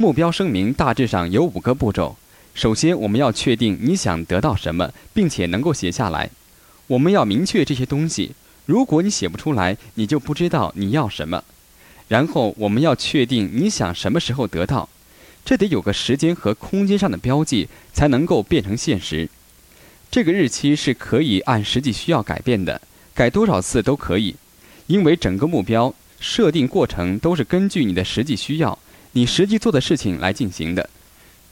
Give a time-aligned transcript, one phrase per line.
[0.00, 2.16] 目标声明大致上有五个步骤。
[2.54, 6.30] 首先，我们要确定你想得到什么，并且能够写下来。
[6.86, 8.36] 我们要明确这些东西。
[8.64, 11.42] 如果你写不出来，你就不知道你要什么。
[12.06, 14.88] 然后，我们要确定你想什么时候得到，
[15.44, 19.28] 这得有个时间和空间上的标记，才能够变成现实。
[20.12, 22.80] 这个日期是可以按实际需要改变的，
[23.14, 24.36] 改多少次都可以，
[24.86, 28.78] 因为整个目标设定过程都是根据你的实际需要、
[29.12, 30.90] 你实际做的事情来进行的。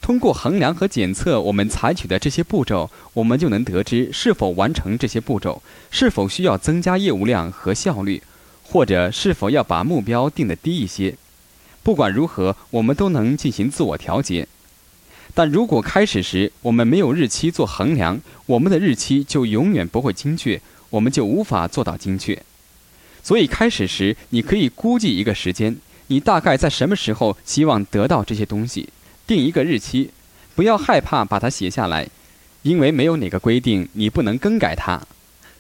[0.03, 8.23] 通过衡量和检测我们采取的这些步骤，我们就能得知是否完成这些步骤，是否需要增加业务量和效率，
[8.63, 11.16] 或者是否要把目标定得低一些。
[11.83, 14.47] 不管如何，我们都能进行自我调节。
[15.35, 20.61] 但如果开始时我们没有日期做衡量，我们的日期就永远不会精确，
[20.91, 22.41] 我们就无法做到精确。
[23.23, 25.77] 所以开始时你可以估计一个时间，
[26.09, 28.88] 你大概在什么时候希望得到这些东西。
[29.27, 30.10] 定一个日期，
[30.55, 32.09] 不要害怕把它写下来，
[32.63, 35.02] 因为没有哪个规定你不能更改它。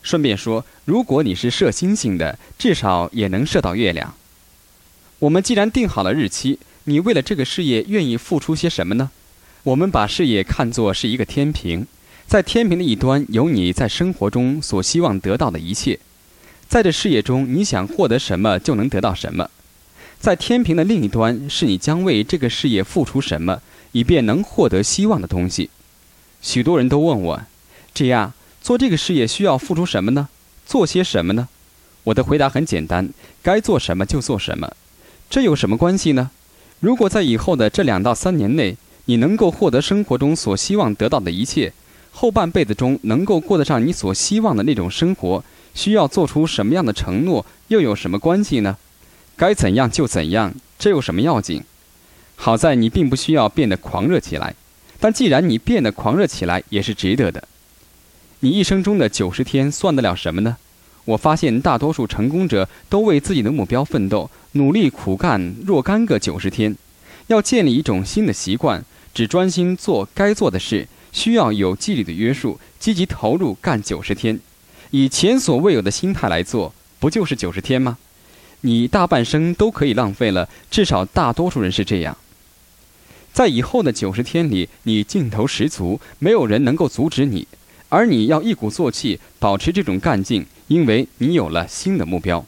[0.02, 4.14] 顺便说，如果你是射星星的，至少也能射到月亮。
[5.18, 9.10] 我们既然定好了日期，你为了这个事业愿意付出些什么呢？
[9.64, 11.84] 我们把事业看作是一个天平，
[12.28, 15.98] 在天平的一端有你在生活中所希望得到的一切，
[16.68, 19.50] 在这事业中你想获得什么就能得到什么。
[20.18, 23.60] 在天平的另一端，是你将为这个事业付出什么，
[23.92, 25.70] 以便能获得希望的东西。
[26.42, 27.42] 许多人都问我
[27.94, 30.28] ：“这样做这个事业需要付出什么呢？
[30.66, 31.48] 做些什么呢？”
[32.04, 33.10] 我的回答很简单：
[33.42, 34.72] 该做什么就做什么。
[35.28, 36.30] 这有什么关系呢？
[36.80, 41.72] 如果在以后的这两到三年内，你能够获得生活中所希望得到的一切，
[42.12, 45.44] 后半辈子中能够过得上你所希望的那种生活，
[45.74, 48.76] 需要做出什么样的承诺，又有什么关系呢？
[49.36, 51.62] 该怎样就怎样，这有什么要紧？
[52.36, 54.54] 好在你并不需要变得狂热起来，
[54.98, 57.46] 但既然你变得狂热起来，也是值得的。
[58.40, 60.56] 你一生中的九十天算得了什么呢？
[61.04, 66.74] 我发现大多数成功者都为自己的目标奋斗，努力苦干若干个九十天。
[67.28, 68.84] 要建立一种新的习惯，
[69.14, 74.40] 只专心做该做的事，需要有纪律的约束，积极投入干九十天，
[74.90, 77.98] 以前所未有的心态来做，不就是九十天吗？
[78.62, 82.16] 你大半生都可以浪费了，至少大多数人是这样。
[83.32, 87.46] 在以后的九十天里，你劲头十足，没有人能够阻止你，
[87.90, 92.44] 而你要一鼓作气，保持这种干劲，因为你有了新的目标。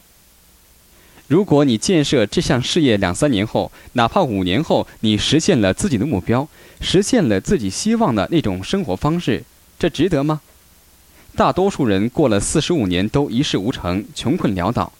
[1.27, 6.49] 如果你建设这项事业两三年后，哪怕五年后，你实现了自己的目标，
[6.81, 9.43] 实现了自己希望的那种生活方式，
[9.77, 10.41] 这值得吗？
[11.35, 14.91] 大多数人过了四十五年都一事无成，穷困潦倒。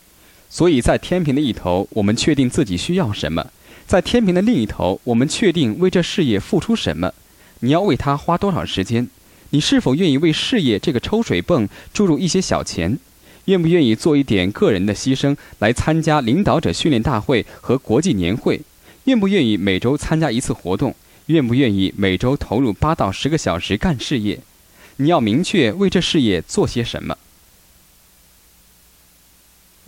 [0.50, 3.44] 所以在天平的一头，我们确定自己需要什么；
[3.86, 7.14] 在天平的另一头，我们确定为这事业付出什么。
[7.60, 9.08] 你要为它花多少时间？
[9.52, 12.98] 你是否愿意为事业这个抽水泵注入一些小钱？
[13.46, 18.62] 愿不愿意做一点个人的牺牲来参加领导者训练大会和国际年会？
[19.06, 20.96] 愿不愿意每周参加一次活动？
[21.28, 24.40] 愿不愿意每周投入八到十个小时干事业？
[24.98, 27.18] 你要明确为这事业做些什么。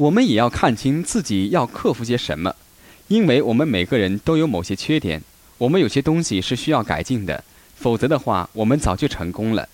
[0.02, 2.56] 我们也要看清自己要克服些什么，
[3.08, 5.22] 因为我们每个人都有某些缺点，
[5.60, 7.44] 我们有些东西是需要改进的，
[7.76, 9.70] 否则的话，我们早就成功了。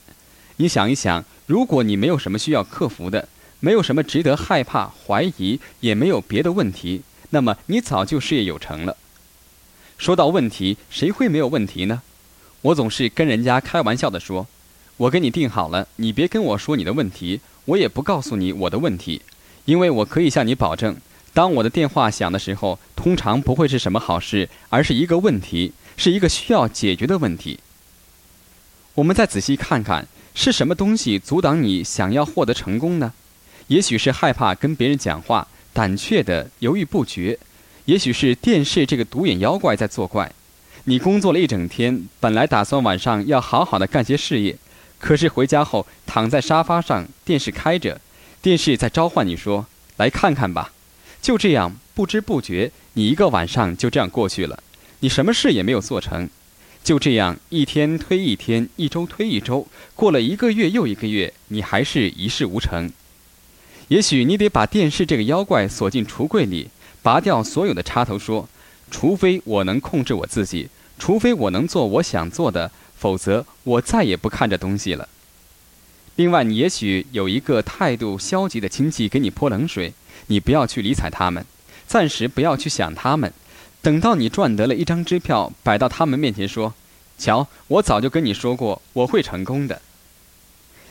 [0.57, 3.29] 你想一想，如果你没有什么需要克服的，
[3.61, 8.97] 没有什么值得害怕、怀疑，也没有别的问题，那么你早就事业有成了。
[9.97, 12.01] 说到问题，谁会没有问题呢？
[12.63, 14.45] 我总是跟人家开玩笑的说
[14.97, 19.21] ：“我给你定好了，你别跟我说你的问题，我也不告诉你我的问题。”
[19.67, 20.95] 因为我可以向你保证，
[21.33, 27.59] 当我的电话响的时候，通常不会是什么好事，而是一个问题，是一个需要解决的问题。
[28.95, 33.11] 我们再仔细看看，是什么东西阻挡你想要获得成功呢？
[33.67, 37.37] 也许是害怕跟别人讲话，胆怯的犹豫不决；
[37.83, 40.31] 也许是电视这个独眼妖怪在作怪。
[40.85, 44.55] 你工作了一整天，本来打算晚上要好好的干些事业，
[44.97, 47.99] 可是回家后躺在沙发上，电视开着。
[48.41, 49.65] 电视在召唤你说
[49.97, 50.71] ：“来看看吧。”
[51.21, 54.63] 就这样，不知不觉，你一个晚上就这样过去了。
[54.99, 56.29] 你什么事也没有做成。
[56.83, 62.91] 就这样，一天推一天，一周推一周，过了一个月又一个月，你还是一事无成。
[63.89, 66.69] 也许你得把电视这个妖怪锁进橱柜里，
[67.01, 68.47] 拔掉所有的插头，说
[68.89, 75.09] ：“除非我能控制我自己，除非我能做我想做的，否则我再也不看这东西了。”
[76.17, 79.93] 另外，你也许有一个态度消极的亲戚给你泼冷水，
[80.25, 81.45] 你不要去理睬他们，
[81.85, 83.31] 暂时不要去想他们，
[83.83, 86.73] 等到你赚得了一张支票，摆到他们面前说
[87.19, 89.79] ：“瞧，我早就跟你说过，我会成功的。”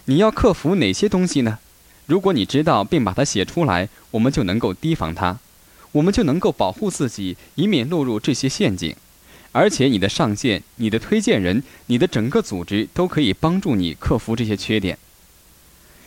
[0.06, 1.58] 你要克服哪些东西呢？
[2.06, 5.40] 如果你知道并把它写出来，我们就能够提防它，
[5.90, 8.94] 我们就能够保护自己，以免落入这些陷阱。
[9.50, 14.96] 而且，你的上线、你的推荐人、你的整个组织都可以帮助你克服这些缺点。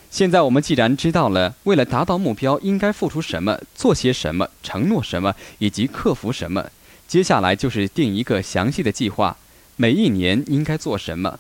[0.10, 6.70] 现在我们既然知道了为了达到目标应该付出什么、做些什么、承诺什么以及克服什么，
[7.08, 9.38] 接下来就是定一个详细的计划，
[9.76, 11.40] 每一年应该做什么。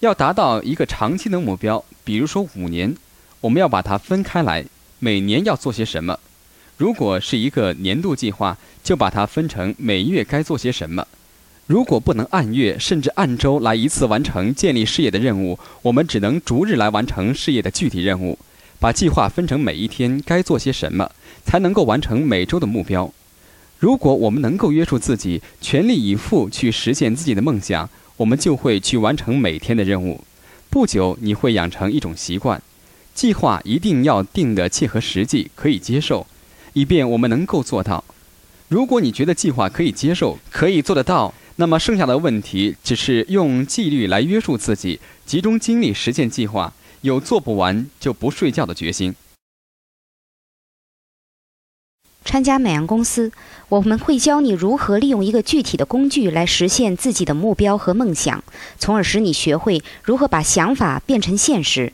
[0.00, 2.94] 要达到一个长期的目标，比如说五年，
[3.40, 4.64] 我们要把它分开来，
[4.98, 6.18] 每年要做些什么。
[6.76, 11.06] 如果是一个年度计划，就把它分成每月该做些什么。
[11.72, 18.38] 如果不能按月甚至按周来一次完成建立事业的任务，我们只能逐日来完成事业的具体任务。
[18.78, 21.10] 把计划分成每一天该做些什么，
[21.46, 23.10] 才能够完成每周的目标。
[23.78, 27.88] 如果我们能够约束自己，全力以赴去实现自己的梦想，
[28.18, 30.22] 我们就会去完成每天的任务。
[30.68, 32.60] 不久，你会养成一种习惯：
[33.14, 36.26] 计划一定要定的切合实际，可以接受，
[36.74, 38.04] 以便我们能够做到。
[38.68, 41.32] 如果你觉得计划可以接受，可以做得到。
[41.56, 46.72] 那么剩下的问题只是用纪律来约束自己，集中精力实现计划，
[47.02, 49.14] 有做不完就不睡觉的决心。
[52.24, 53.32] 参加美洋公司，
[53.68, 58.42] 我们会教你如何利用一个具体的工具来实现自己的目标和梦想，
[58.78, 61.92] 从而使你学会如何把想法变成现实。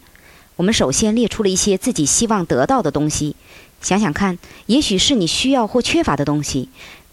[0.56, 3.36] 我们首先列出了一些自己希望得到的东西，
[3.80, 6.68] 想想看，也许是你需要或缺乏的东西。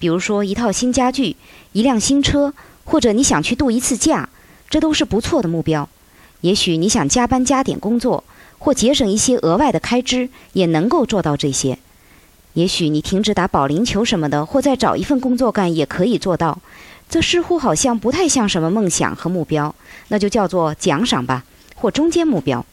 [0.06, 1.36] 比如说一套新家具、
[1.72, 2.54] 一辆新车，
[2.84, 4.30] 或者你想去度一次假，
[4.70, 5.90] 这都是不错的目标。
[6.42, 8.24] 也许你想加班加点工作，
[8.60, 11.80] 或节省一些额外的开支，也能够做到这些。
[12.54, 16.62] 也许你停止打保龄球什么的，或再找一份工作干，也可以做到。
[17.10, 19.74] 这似乎好像不太像什么梦想和目标，
[20.10, 21.44] 那就叫做奖赏吧，
[21.74, 22.64] 或中间目标。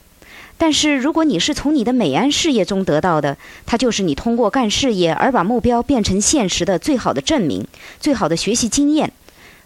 [0.62, 3.36] 但是，如果你是从你的美安事业中得到的，
[3.66, 7.66] 它就是你通过干事业而把目标变成现实的最好的证明，
[7.98, 9.12] 最好的学习经验。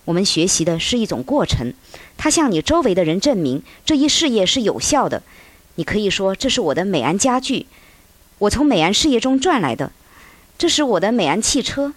[0.07, 1.75] 我们学习的是一种过程，
[2.17, 5.23] 它向你周围的人证明这一事业是有效的。
[5.75, 7.67] 你可以说这是我的美安家具，
[8.39, 9.91] 我从美安事业中赚来的；
[10.57, 11.93] 这是我的美安汽车，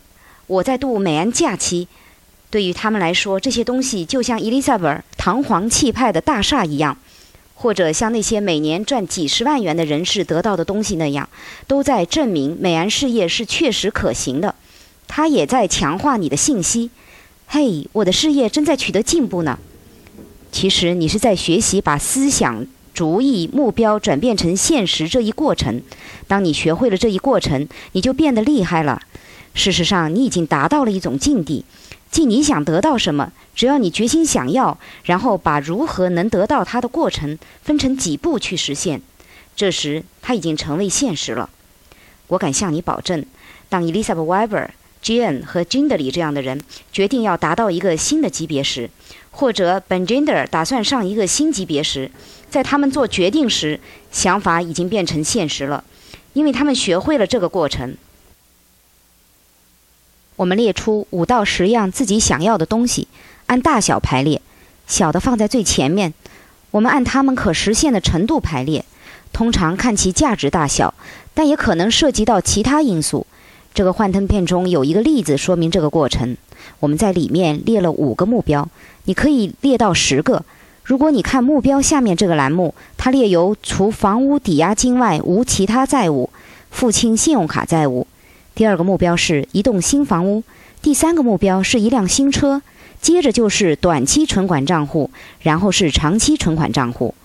[0.47, 1.87] 我在度美安假期。
[2.49, 6.97] 对于他们来说，这些东西就像伊丽莎白堂皇气派的大厦一样。
[7.61, 11.27] 或者像那些每年赚几十万元的人士得到的东西那样，
[11.67, 14.55] 都在证明美安事业是确实可行的。
[15.09, 16.89] 它也在强化你的信息。
[17.47, 19.59] 嘿，我的事业正在取得进步呢。
[20.53, 25.81] 其实你是在学习把思想、主意、目标转变成现实这一过程。
[26.29, 29.01] 当你学会了这一过程，你就变得厉害了。
[29.53, 31.65] 事实上，你已经达到了一种境地。
[32.11, 39.01] 即你想得到什么，只要你决心想要，然后把如何能得到它的过程分成几步去实现，
[39.55, 41.49] 这时它已经成为现实了。
[42.27, 43.23] 我敢向你保证，
[43.69, 44.67] 当 Elizabeth Weber、
[45.03, 46.59] Jane 和 Ginderly 这样的人
[46.91, 48.89] 决定要达到一个新的级别时，
[49.31, 52.09] 或者 Ben Jinder 打算上一个新级别时，
[52.49, 53.79] 在他们做决定时，
[54.11, 55.83] 想法已经变成现实了，
[56.33, 57.95] 因为他们学会了这个过程。
[60.39, 63.09] 我们列出五到十样自己想要的东西，
[63.47, 64.41] 按大小排列，
[64.87, 66.13] 小的放在最前面。
[66.71, 68.85] 我们按它们可实现的程度排列，
[69.33, 70.93] 通常看其价值大小，
[71.33, 73.27] 但也可能涉及到其他因素。
[73.73, 76.37] 这个幻灯片中有一个例子说明这个过程。
[76.79, 78.65] 我们在里面列了五个目标，
[79.03, 80.45] 你可以列到十个。
[80.85, 86.29] 如果你看目标下面这个栏目，它列有除房屋抵押金外无其他债务，
[86.71, 88.07] 付清信用卡债务。
[88.59, 90.43] 第二个目标是一栋新房屋，
[90.81, 92.61] 第三个目标是一辆新车，
[93.01, 97.15] 接着就是短期存款账户，然后是长期存款账户。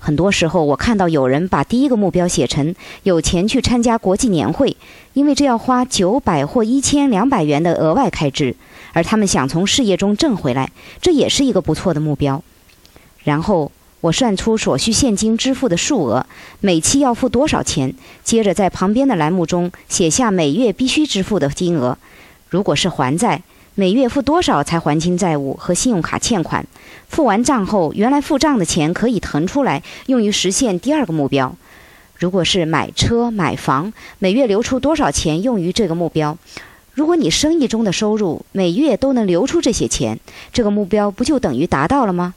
[0.00, 2.74] 很多时候，我看到有人把第一个目标写成
[3.04, 4.76] 有钱去参加国际年会，
[5.12, 8.56] 因为这要花九百或一千两百元的额外开支，
[8.92, 12.42] 而他们想从事业中挣回来，这也是一个不错的目标。
[13.22, 13.70] 然后。
[14.02, 16.26] 我算出所需现金支付的数额，
[16.58, 17.94] 每期要付多少钱？
[18.24, 21.96] 接着在旁边的栏目中写下每月必须支付的金额。
[22.50, 23.42] 如果是还债，
[23.76, 26.66] 每月付多少才还清债务和信用卡欠款？
[27.08, 31.54] 付完账后，原来付账的钱可以腾出来用于实现第二个目标。
[32.16, 36.36] 如果是买车买房，每月留出多少钱用于这个目标？
[36.92, 40.18] 如果你生意中的收入每月都能留出这些钱，
[40.52, 42.34] 这个目标不就等于达到了吗？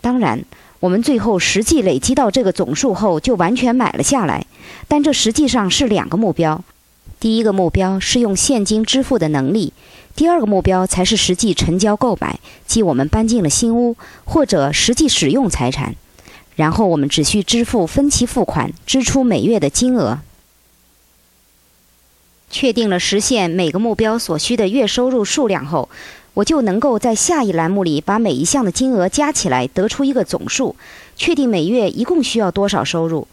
[0.00, 0.42] 当然。
[0.80, 4.46] 我们最后实际累积到这个总数后，就完全买了下来。
[4.86, 6.62] 但这实际上是两个目标：
[7.18, 9.72] 第一个目标是用现金支付的能力；
[10.14, 15.94] 第二个目标才是实际成交购买，即我们搬进了新屋或者实际使用财产。
[16.56, 20.20] 然后我们只需支付分期付款，支出每月的金额。
[22.50, 25.88] 确定了实现每个目标所需的月收入数量后，
[26.34, 30.74] 我就能够在下一栏目里把每一项的金额加起来，得出一个总数，
[31.16, 33.26] 确定每月一共需要多少收入。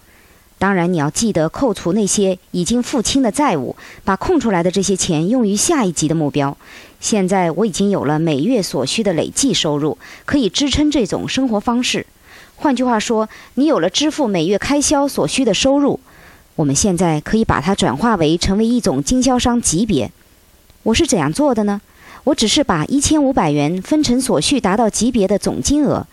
[0.59, 6.55] 当然，你要记得扣除那些已经付清的债务，把空出来的这些钱用于下一级的目标。
[6.99, 12.05] 现在我已经有了每月所需的累计收入，可以支撑这种生活方式。
[12.57, 15.99] 换句话说，你有了支付每月开销所需的收入。
[16.55, 20.11] 我们现在可以把它转化为成为一种经销商级别。
[20.83, 21.81] 我是怎样做的呢？
[22.23, 26.05] 我只是把一千五百元分成所需达到级别的总金额。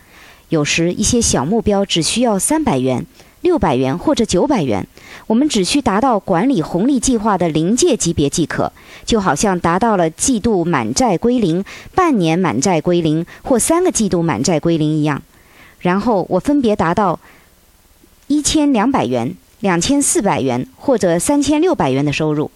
[0.49, 3.05] 有时一些小目标只需要三百元。
[3.43, 4.85] 六百元或者九百元，
[5.29, 8.73] 我们只需达到管理红利计划的临界级别即可，
[9.07, 15.23] 就好像达到了季度满债归零、半年满债归零或三个季度满债归零一样。
[15.79, 17.21] 然后我分别达到
[18.27, 22.50] 一千两百元、两千四百元或者三千六百元的收入。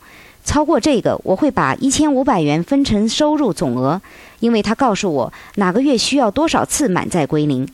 [0.45, 4.01] 超过这个，我会把一千五百元分成收入总额，
[4.41, 7.69] 因为他告诉我哪个月需要多少次满载归零。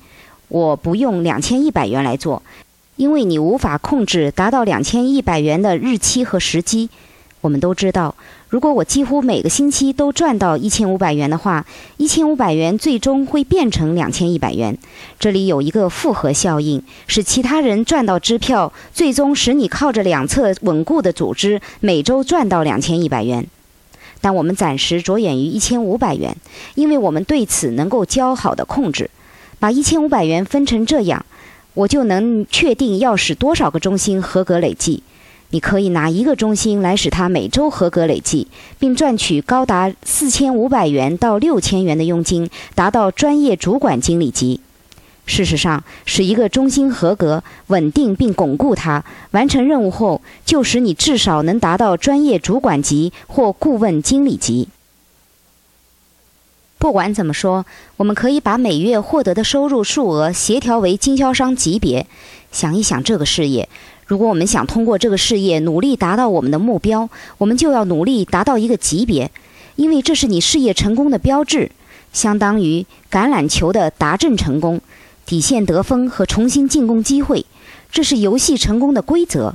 [0.49, 2.43] 我不用两千一百元来做。
[2.97, 6.91] 因为你无法控制达到两千一百元的日期和时机，
[7.41, 8.15] 我们都知道，
[8.49, 11.65] 如果我几乎每个星期都赚到一千五百元的话，
[11.97, 14.77] 一千五百元最终会变成两千一百元。
[15.21, 23.47] 这里有一个复合效应，使其他人赚到支票，最终使你靠着两侧稳固的组织每周赚到两千一百元。
[24.21, 26.37] 但我们暂时着眼于一千五百元，
[26.75, 29.09] 因为我们对此能够较好的控制，
[29.61, 31.25] 把一千五百元分成这样。
[31.75, 35.05] 我就能确定要使多少个中心合格累计。
[35.51, 44.61] 你可以拿一个中心来使它每周合格累计，并赚取高达四千五百元到六千元的佣金，达到专业主管经理级。
[45.25, 54.69] 事实上，使一个中心合格、稳定并巩固它，完成任务后，就使你至少能达到专业主管级或顾问经理级。
[56.79, 62.07] 不管怎么说，我们可以把每月获得的收入数额协调为经销商级别。
[62.51, 63.69] 想一想这个事业，
[64.09, 69.31] 如果我们想通过这个事业努力达到我们的目标，我们就要努力达到一个级别，
[69.77, 71.71] 因为这是你事业成功的标志，
[72.13, 74.81] 相当于橄榄球的达阵成功、
[75.27, 77.45] 底线得分和重新进攻机会，
[77.93, 79.55] 这是游戏成功的规则。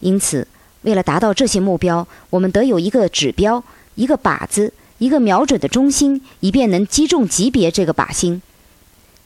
[0.00, 0.46] 因此，
[0.82, 4.72] 为了达到这些目标，我们得有一个指标，一个靶子。
[4.98, 8.40] 一个瞄准的中心，以便能击中级别这个靶心。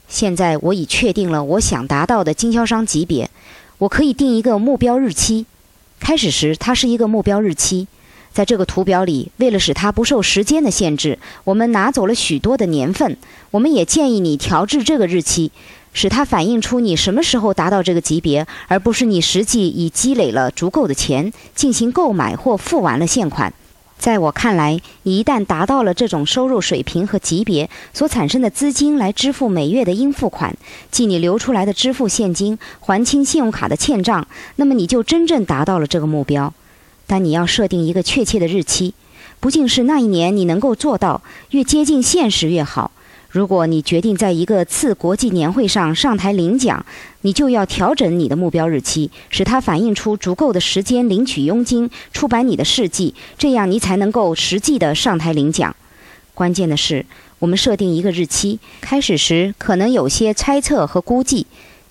[0.09, 3.31] 现在我已确定了我想达到的经销商级别，
[3.81, 5.47] 我可以定一个目标日期。
[6.01, 7.87] 开始时，它是一个目标日期。
[8.31, 13.17] 在这个图表里，为了使它不受时间的限制，我们拿走了许多的年份。
[13.51, 15.51] 我们也建议你调制这个日期，
[15.95, 23.55] 使它反映出你什么时候达到这个级别，而不是你实际已积累了足够的钱进行购买或付完了现款。
[24.01, 30.57] 在我看来，你一旦达到了这种收入水平和级别，所产生的资金来支付每月的应付款，
[30.91, 34.27] 即你留出来的支付现金，还清信用卡的欠账，
[34.57, 36.55] 那么你就真正达到了这个目标。
[37.07, 38.95] 但你要设定一个确切的日期，
[39.39, 42.91] 不仅是那一年你能够做到，越接近现实越好。
[43.31, 46.85] 如果你决定在一个次国际年会上上台领奖，
[47.21, 55.77] 你就要调整你的目标日期，使它反映出足够的时间领取佣金、出版你的事迹，这样你才能够实际的上台领奖。
[56.35, 57.07] 关键的是，
[57.39, 61.47] 我们设定一个日期，开始时可能有些猜测和估计。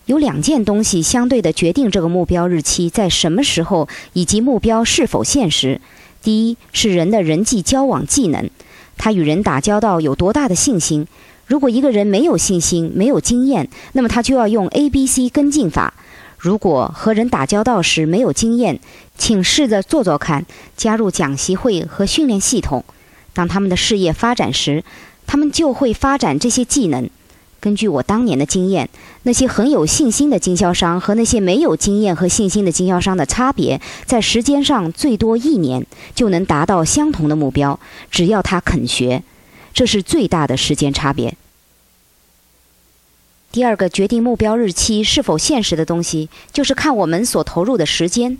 [0.07, 5.79] 有两件东西相对的决定这个目标日期在什么时候以及目标是否现实。
[6.21, 8.49] 第一是人的人际交往技能，
[8.97, 11.07] 他与人打交道有多大的信心。
[11.49, 15.95] 如果一个人没有信心、没有经验，那么他就要用 A、B、C 跟进法。
[16.37, 18.79] 如果和人打交道时没有经验，
[19.17, 20.45] 请试着做做看，
[20.77, 22.85] 加入讲习会和训练系统。
[23.33, 24.83] 当他们的事业发展时，
[25.25, 27.09] 他们就会发展这些技能。
[27.59, 28.87] 根据我当年的经验，
[29.23, 37.79] 那些很有信心的经销商和那些没有经验和信心的经销商的差别，在时间上最多一年就能达到相同的目标，
[38.11, 39.23] 只要他肯学。
[39.73, 41.35] 这是最大的时间差别。
[43.51, 48.37] 第二个决定目标日期是否现实的东西，就是看我们所投入的时间。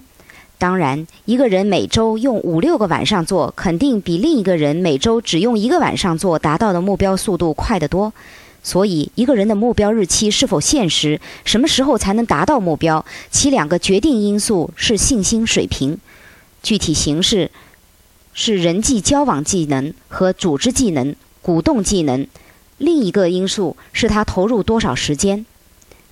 [0.60, 8.14] 当然，一个人每周用五六个晚上做，肯定比另一个人每周只用一个晚上做达到的目标速度快得多。
[8.62, 15.98] 所以，一个人的目标日期是否现实，什么时候才能达到目标，其两个决定因素是信心水平。
[16.62, 17.50] 具体形式。
[18.42, 22.26] 是人际交往技能和组织技能、鼓动技能；
[22.78, 25.46] 另一个因素是他投入多少时间。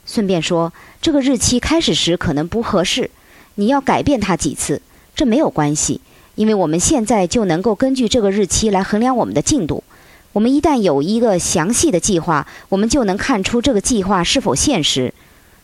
[0.05, 3.10] 顺便说，这个日期开始时可能不合适，
[3.55, 4.81] 你要改变它几次，
[5.15, 6.01] 这没有关系，
[6.36, 9.86] 因为我们现在就能够根据这个日期来衡量我们的进度。
[10.34, 15.13] 我们一旦有一个详细的计划，我们就能看出这个计划是否现实。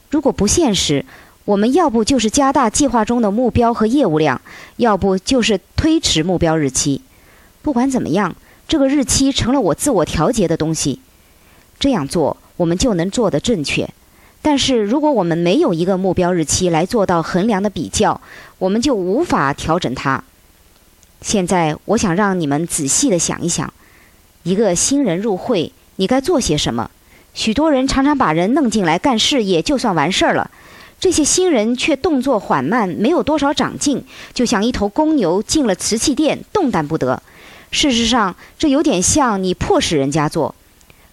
[0.10, 1.04] 如果不现实，
[1.46, 4.40] 我们要不就是加大计划中的目标和业务量，
[4.78, 7.02] 要不就是推迟目标日期。
[7.62, 8.36] 不管怎么样，
[8.68, 11.00] 这个日期成了我自我调节的东西。
[11.80, 13.90] 这样做，我们就能做得正确。
[14.42, 18.22] 但是，如果我们没有一个目标日期来做到衡量的比较，
[18.60, 20.24] 我们就无法调整它。
[21.22, 23.74] 现在，我想让你们仔细的想一想：
[24.44, 26.90] 一个新人入会，你该做些什么？
[27.34, 30.52] 许多人常常把人弄进来干事业，就算完事儿了。
[31.04, 37.22] 这些新人却动作缓慢，没有多少长进，就像一头公牛进了瓷器店，动弹不得。
[37.72, 40.56] 事实上，这有点像你迫使人家做。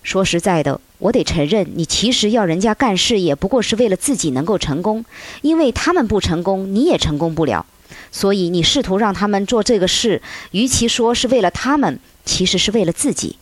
[0.04, 5.04] 说实在的，我得承认，你其实要人家干事业，不过是为了自己能够成功，
[5.42, 7.66] 因为他们不成功，你也成功不了。
[8.12, 13.38] 所以你试图让他们做这个事，与其说是为了他们，其实是为了自己。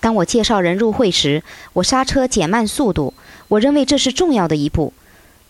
[0.00, 1.42] 当我介绍人入会时，
[1.74, 3.12] 我刹车减慢速度。
[3.48, 4.92] 我认为这是重要的一步。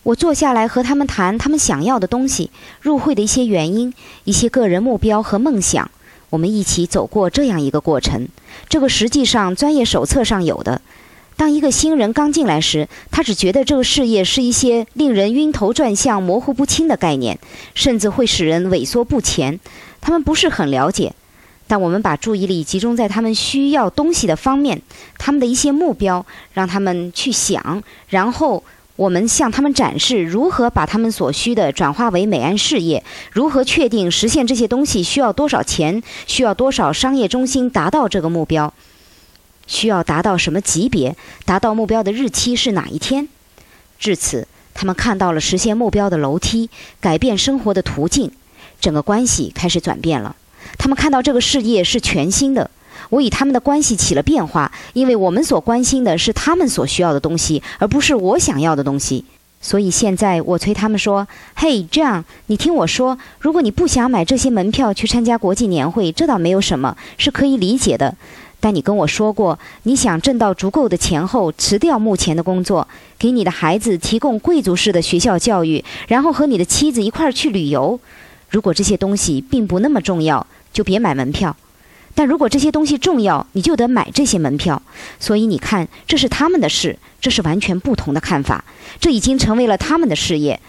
[0.03, 2.49] 我坐下来和他们谈他们想要的东西、
[2.81, 5.91] 入会的一些原因、一些个人目标和梦想。
[6.29, 8.27] 我们一起走过这样一个过程。
[8.69, 10.81] 这个实际上专业手册上有的。
[11.35, 17.39] 当一个新人刚进来时，他只觉得这个事业是一些令人晕头转向、模糊不清的概念，
[17.73, 19.59] 甚至会使人萎缩不前。
[20.01, 21.13] 他们不是很了解。
[21.69, 24.81] 但我们把注意力集中在他们需要东西的方面，
[25.19, 28.63] 他们的一些目标，让他们去想，然后
[28.95, 38.73] 我们向他们展示如何把他们所需的转化为美安事业，如何确定实现这些东西需要多少钱，需要多少商业中心达到这个目标，
[39.67, 43.29] 需要达到什么级别，达到目标的日期是哪一天。
[43.99, 48.31] 至此，他们看到了实现目标的楼梯，改变生活的途径，
[48.81, 50.35] 整个关系开始转变了。
[50.77, 52.69] 他们看到这个事业是全新的，
[53.09, 59.25] 我与他们的关系起了变化，因为我们所关心的是他们所需要的东西，而不是我想要的东西。
[59.61, 68.15] 所以现在我催他们说：“嘿，这样，你听我说，如果你不想买这些门票去参加国际年会，这倒没有什么，是可以理解的。
[68.61, 77.99] 但你跟我说过，你想挣到足够的钱后辞掉目前的工作，给你的孩子提供贵族式的学校教育，然后和你的妻子一块儿去旅游。
[78.49, 81.55] 如果这些东西并不那么重要。”就别买门票，
[82.15, 84.81] 但如果这些东西重要，你就得买这些门票。
[85.19, 88.63] 所以你看，这是他们的事，这是完全不同的看法。
[88.99, 90.59] 这已经成为了他们的事业。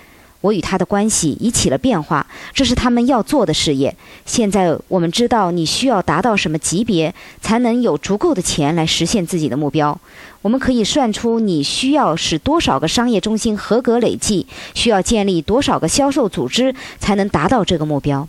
[0.43, 3.95] 我与他的关系已起了变化，这是他们要做的事业。
[4.25, 10.01] 现在我们知道你需要达到什么级别，才能有足够的钱来实现自己的目标。
[10.41, 18.27] 我们可以算出你需要使多少个商业中心合格累计，需要建立多少个销售组织，才能达到这个目标。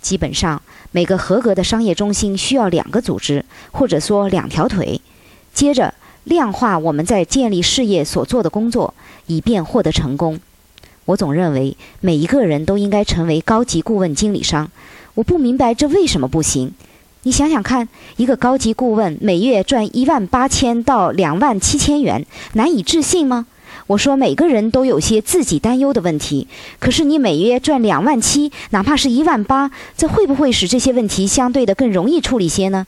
[0.00, 5.00] 基本上，每个合格的商业中心需要两个组织，或者说两条腿。
[5.52, 5.92] 接着，
[6.24, 8.94] 量化我们在建立事业所做的工作，
[9.26, 10.40] 以便获得成功。
[11.04, 14.70] 我总认为每一个人都应该成为高级顾问经理商。
[15.14, 16.72] 我不明白这为什么不行。
[17.24, 23.46] 你想想看，一个高级顾问每月赚一万八千到两万七千元，难以置信吗？
[23.88, 26.46] 我说每个人都有些自己担忧的问题，
[26.78, 32.86] 可是你每月赚两万七，哪怕是一万八，这会不会使这些问题相对的更容易处理些呢？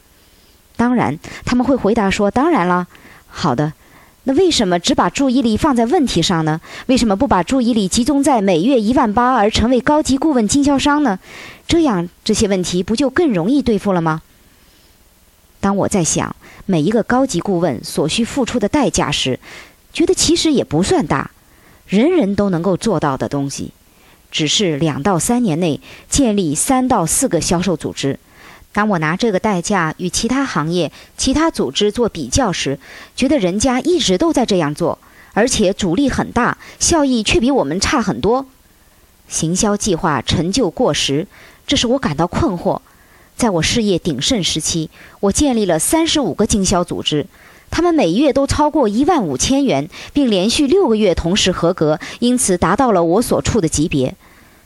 [0.77, 2.87] 当然，他们会回答说：“当然了。”
[3.27, 3.73] 好的，
[4.25, 6.61] 那为什么只把注意力放在问题上呢？
[6.85, 11.19] 为什么不把注意力集中在每月一万八而成为高级顾问经销商呢？
[11.67, 14.21] 这样这些问题不就更容易对付了吗？
[15.61, 16.37] 当我在想
[16.67, 19.39] 每一个高级顾问所需付出的代价时，
[19.93, 21.31] 觉得其实也不算大，
[21.87, 23.73] 人人都能够做到的东西，
[24.31, 28.19] 只是两到三年内建立三到四个销售组织。
[28.73, 32.79] 当我拿这个代价与其他行业、其他组织做比较时，
[33.17, 34.99] 觉得人家一直都在这样做，
[35.33, 38.47] 而且阻力很大，效益却比我们差很多。
[39.29, 41.27] 行销计划陈旧过时，
[41.67, 42.81] 这使我感到困惑。
[43.37, 47.27] 在我事业鼎盛时期，我建立了三十五个经销组织。
[47.71, 54.15] 他们每月都超过一万五千元，并连续六个月同时合格，因此达到了我所处的级别。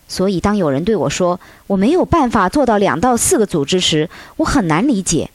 [0.09, 5.31] 所以，当有人对我说我没有办法做到两到四个组织时，我很难理解，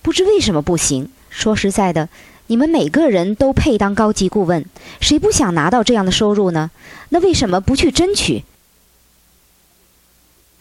[0.00, 1.08] 不知为什么不行。
[1.28, 2.08] 说实在的，
[2.46, 4.64] 你们每个人都配当高级顾问，
[5.00, 6.70] 谁不想拿到这样的收入呢？
[7.08, 8.44] 那为什么不去争取？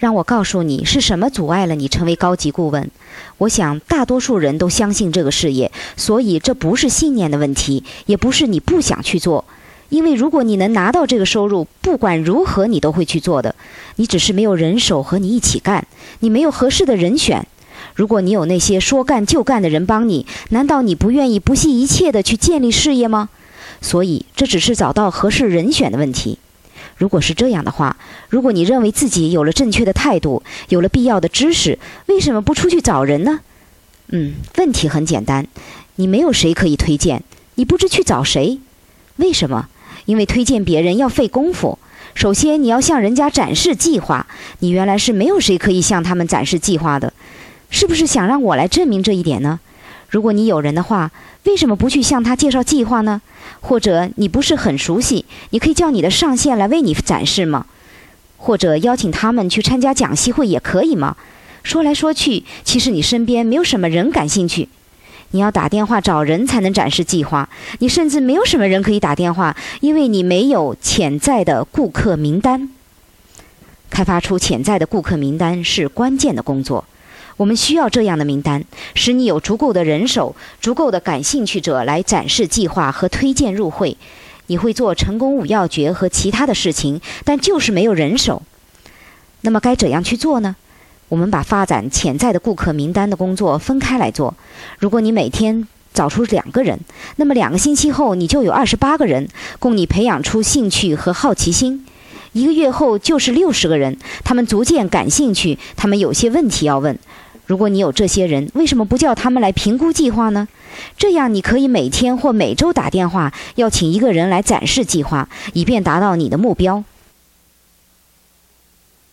[0.02, 2.90] 让我告诉你是什么阻碍了你成为高级顾问。
[3.38, 9.46] 我想大多数人都相信这个事业，所以这不是信念的问题，也不是你不想去做。
[9.90, 13.54] 因为如果你能拿到这个收入，不管如何你都会去做的。
[13.98, 15.86] 你只是没有人手和你一起干，
[16.22, 17.46] 你没有合适的人选。
[17.94, 23.30] 如果你有那些说干就干的人帮你，难道你不愿意不惜一切的去建立事业吗？
[23.82, 26.40] 所以这只是找到合适人选的问题。
[27.02, 27.98] 如果是这样的话，
[28.30, 33.40] 如果你认为自己有了正确的态度，有了必要的知识，为什么不出去找人呢？
[34.10, 35.48] 嗯，问题很简单，
[35.96, 37.24] 你没有谁可以推荐，
[37.56, 38.60] 你不知去找谁？
[39.16, 39.68] 为什么？
[40.06, 41.80] 因为推荐别人要费功夫。
[42.14, 44.28] 首先，你要向人家展示计划。
[44.60, 47.12] 你原来是没有谁可以向他们展示计划的，
[47.72, 49.60] 是不是想让我来证明这一点呢？
[50.12, 51.10] 如果你有人的话，
[51.46, 53.22] 为什么不去向他介绍计划呢？
[53.62, 57.66] 或者你不是很熟悉，你可以叫你的上线来为你展示吗？
[58.36, 61.16] 或者邀请他们去参加讲习会也可以吗？
[61.64, 64.68] 说来说去，其实你身边没有什么人感兴趣。
[65.34, 67.48] 你要打电话找人才能展示计划，
[67.80, 72.70] 你甚至没有什么人可以打电话，因为你没有潜在的顾客名单。
[73.90, 76.84] 开发出潜在的顾客名单是关键的工作，
[77.42, 83.98] 我们需要这样的名单，使你有足够的人手、足够的感兴趣者来展示计划和推荐入会。
[84.46, 88.44] 你会做成功五要诀和其他的事情，但就是没有人手。
[89.42, 90.56] 那么该怎样去做呢？
[91.10, 94.36] 我们把发展潜在的顾客名单的工作分开来做。
[94.78, 96.80] 如果你每天找出两个人，
[97.16, 99.28] 那么两个星期后你就有二十八个人
[99.58, 101.88] 供你培养出兴趣和好奇心。
[102.34, 106.96] 一个月后就是六十个人，他们逐渐感兴趣，他们有些问题要问。
[107.52, 110.48] 如果你有这些人，为什么不叫他们来评估计划呢？
[110.98, 116.86] 这样你可以每天或每周打电话邀请一个人来展示计划，以便达到你的目标。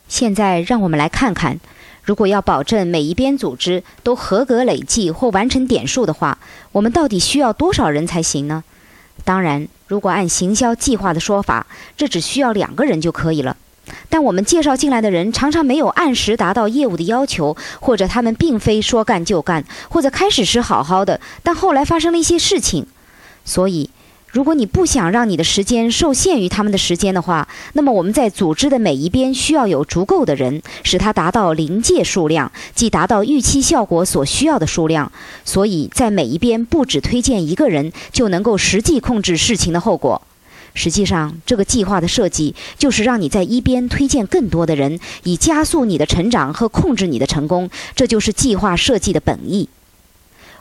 [0.06, 1.58] 现在让我们来看看。
[2.04, 6.38] 如果要保证每一边组织都合格累计或完成点数的话，
[6.70, 8.62] 我们到底需要多少人才行呢？
[9.24, 13.56] 当然，如果按行销计划的说法，这只需要两个人就可以了。
[14.08, 22.86] 但我们介绍进来的人常常没有按时达到业务的要求，或者他们并非说干就干，或者开始时好好的，但后来发生了一些事情，
[23.44, 23.90] 所以。
[24.30, 35.10] 如果你不想让你的时间受限于他们的时间的话，那么我们在组织的每一边需要有足够的人，使它达到临界数量，即达到预期效果所需要的数量。
[35.46, 40.20] 所以在每一边不只推荐一个人，就能够实际控制事情的后果。
[40.78, 47.68] 实际上，这个计划的设计就是让你在一边推荐更多的人，以加速你的成长和控制你的成功。
[47.96, 49.68] 这就是计划设计的本意。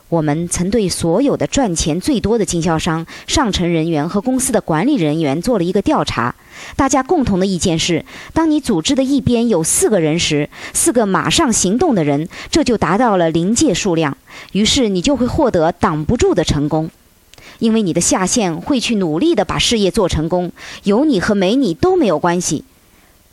[0.08, 6.34] 我们曾对所有的赚钱最多的经销商、上层人员和公司的管理人员做了一个调查，
[6.76, 14.16] 大家共同的意见是：当你组织的一边有四个人时，四个马上行动的人，这就达到了临界数量，
[14.52, 16.90] 于是你就会获得挡不住的成功，
[17.58, 20.52] 因为你的下线会去努力的把事业做成功，
[20.84, 22.64] 有你和没你都没有关系。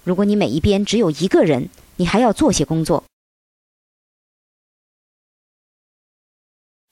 [0.04, 3.04] 如果你每一边只有一个人，你还要做些工作。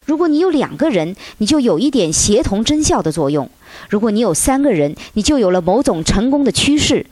[0.06, 3.48] 如果你有两个人，你就有一点协同增效的作用；
[3.90, 7.06] 如果你有三个人，你就有了某种成功的趋势。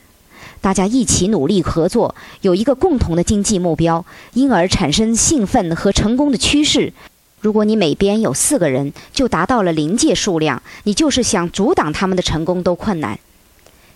[0.60, 4.04] 大家一起努力合作，有一个共同的经济目标，
[4.34, 6.92] 因而产生兴奋和成功的趋势。
[7.42, 13.18] 如果你每边有四个人，就达到了临界数量，你就是想阻挡他们的成功都困难。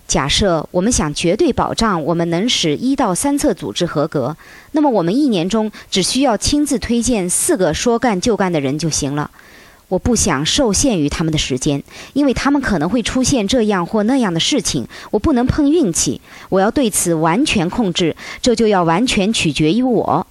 [0.05, 4.35] 假设我们想绝对保障我们能使一到三册组织合格，
[4.73, 9.31] 那么我们一年中只需要亲自推荐四个说干就干的人就行了。
[9.87, 11.81] 我不想受限于他们的时间，
[12.11, 16.19] 因为他们可能会出现这样或那样的事情，我不能碰运气。
[16.49, 20.26] 我要对此完全控制，这就要完全取决于我。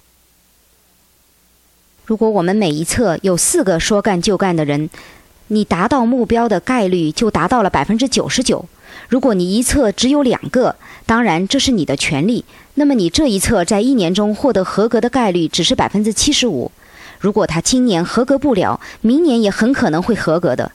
[2.07, 4.89] 如果我们每一册有四个说干就干的人，
[5.47, 8.63] 你达到目标的概率就达到了百分之九十九。
[9.09, 16.71] 如果你一册只有两个，当然这是你的权利，那么你这一册在一年中获得合格的概率只是百分之七十五。
[17.19, 20.71] 如果他今年合格不了，明年也很可能会合格的。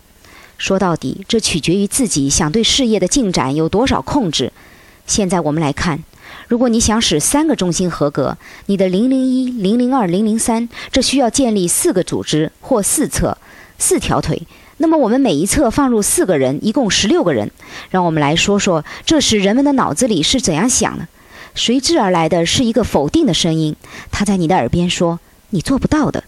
[0.59, 4.53] 说到底，这取决于自己想对事业的进展有多少控制。
[5.07, 6.05] 现在我们来看，
[6.49, 13.37] 如果你想使三个中心合格，你的零零一、零零二、零零三，这需要建立四个组织或四侧、
[13.79, 14.43] 四条腿。
[14.79, 17.51] 那么我们每一侧放入四个人，一共十六个人。
[17.91, 21.07] 让我们来说说，这时人们的脑子里是怎样想的？
[21.55, 23.77] 随之而来的是一个否定的声音，
[24.11, 26.25] 他在你的耳边说：“你做不到的。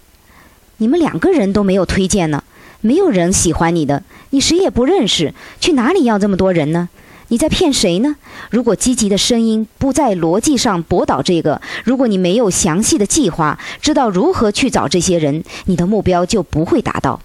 [0.77, 2.45] 你们两个人都没有推荐呢，
[2.81, 6.89] 没有人喜欢你的，你谁也不认识，去哪里要这么多人呢？
[7.29, 8.17] 你在骗谁呢？
[8.51, 17.21] 如果积极的声音不在逻辑上驳倒这个，如果你没有详细的计划，知道如何去找这些人，你的目标就不会达到。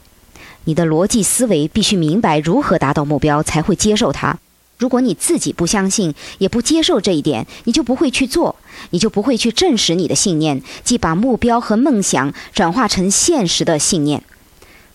[0.66, 4.38] 你的逻辑思维必须明白如何达到目标，才会接受它。
[4.78, 8.56] 如果你自己不相信，也不接受这一点，你就不会去做，
[8.92, 14.24] 你就不会去证实你的信念，即把目标和梦想转化成现实的信念。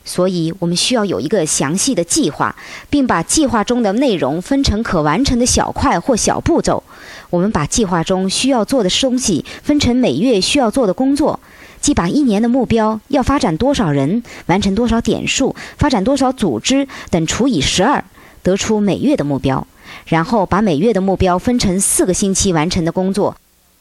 [0.05, 2.55] 所以，我们需要有一个详细的计划，
[2.91, 6.83] 并把计划中的内容分成可完成的小块或小步骤。
[7.31, 11.41] 我们把计划中需要做的东西分成每月需要做的工作，
[11.81, 18.05] 即把一年的目标要发展多少人、完成多少点数、发展多少组织等除以十二，
[18.43, 19.67] 得出每月的目标。
[20.07, 23.37] 然后把每月的目标分成四个星期完成的工作，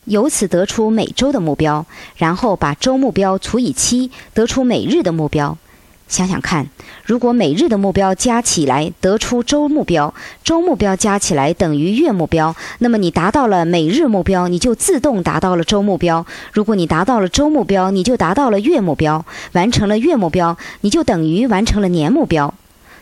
[0.06, 1.86] 由此得出每周的目标。
[2.16, 5.58] 然后把周目标除以七，得出每日的目标。
[6.08, 6.68] 想想看，
[7.06, 10.14] 如果每日的目标加起来得出周目标，
[10.44, 16.24] 周目标加起来等于月目标，那么你达到了每日目标，你就自动达到了周目标。
[16.52, 22.54] 如果你达到了周目标，你就达到了月目标，完成了月目标，你就等于完成了年目标。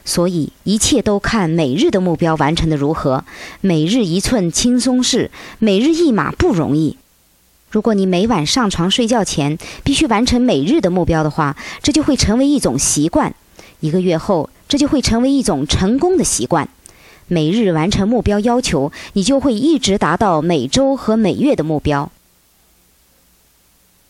[0.05, 3.23] 所以一切都看每日的目标完成的如何。
[3.59, 6.97] 每日一寸轻松事，每日一码不容易。
[7.71, 13.33] 如果你每晚上床睡觉前必须完成每日的目标的话，这就会成为一种习惯。
[13.79, 16.67] 一个月后，这就会成为一种成功的习惯。
[17.27, 22.11] 每日完成目标要求，你就会一直达到每周和每月的目标。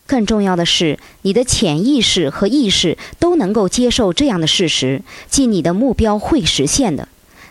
[0.08, 7.06] 更重要的是，你的潜意识和意识都能够接受这样的事实，即你的目标会实现的。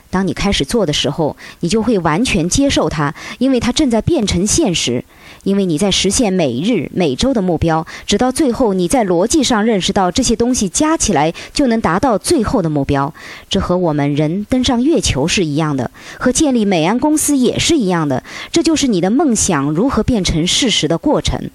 [0.10, 5.06] 当你开始做的时候，你就会完全接受它，因为它正在变成现实。
[5.44, 13.14] 因为你在实现每日、每周的目标，直到最后，你在逻辑上认识到这些东西加起来就能达到最后的目标。
[13.50, 18.24] 这和我们人登上月球是一样的，和建立美安公司也是一样的。
[18.52, 21.50] 这就是你的梦想如何变成事实的过程。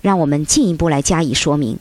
[0.00, 1.78] 让我们进一步来加以说明。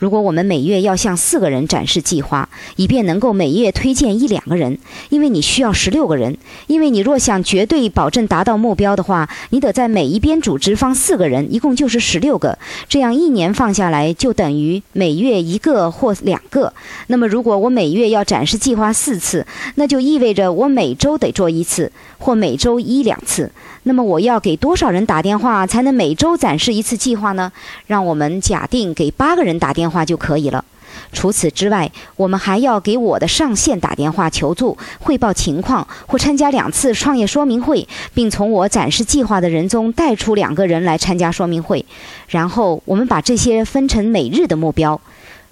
[0.00, 4.78] 如果我们每月要向四个人展示计划，以便能够每月推荐一两个人，
[5.10, 6.38] 因为你需要十六个人。
[6.68, 12.58] 因为你若想绝对保证达到目标的话，你得在每一边组织放四个人，一共就是十六个。
[12.88, 16.72] 这样一年放下来，就等于每月一个或两个。
[17.08, 23.50] 那么，如果我每月要展示计划四次，那就意味着我每周得做一次，或每周一两次。
[23.82, 27.50] 那么我要给多少人打电话才能每周展示一次计划呢？
[27.86, 30.64] 让我们假定给八个人打电话就可以了。
[31.12, 41.84] 除此之外，我们还要给我的上线打电话求助、汇报情况，或参加两次创业说明会，并从我展示计划的人中带出两个人来参加说明会。
[42.28, 45.00] 然后我们把这些分成每日的目标。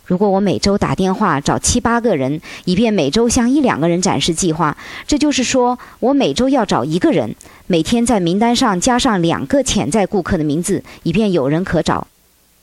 [0.08, 4.74] 如果我每周打电话找七八个人，以便每周向一两个人展示计划，
[5.06, 12.06] 这就是说我每周要找一个人，每天在名单上加上两个潜在顾客的名字，以便有人可找。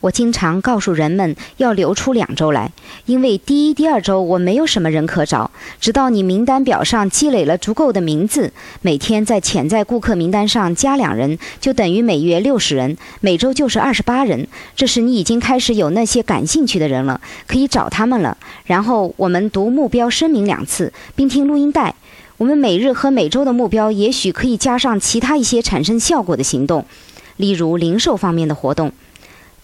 [0.01, 2.71] 我经常告诉人们要留出两周来，
[3.05, 5.49] 因为第一、第二周我没有什么人可找。
[5.79, 14.47] 直到你名单表上积累了足够的名字，每天在潜在顾客名单上加两人，就等于每月六十人，每周就是二十八人。
[14.75, 18.37] 这时你已经开始有那些感兴趣的人了，可以找他们了。
[18.65, 21.95] 然后我们读目标声明两次，并听录音带。
[22.37, 26.85] 我们每日和每周的目标也许可以加上其他一些产生效果的行动，
[27.37, 28.91] 例如零售方面的活动。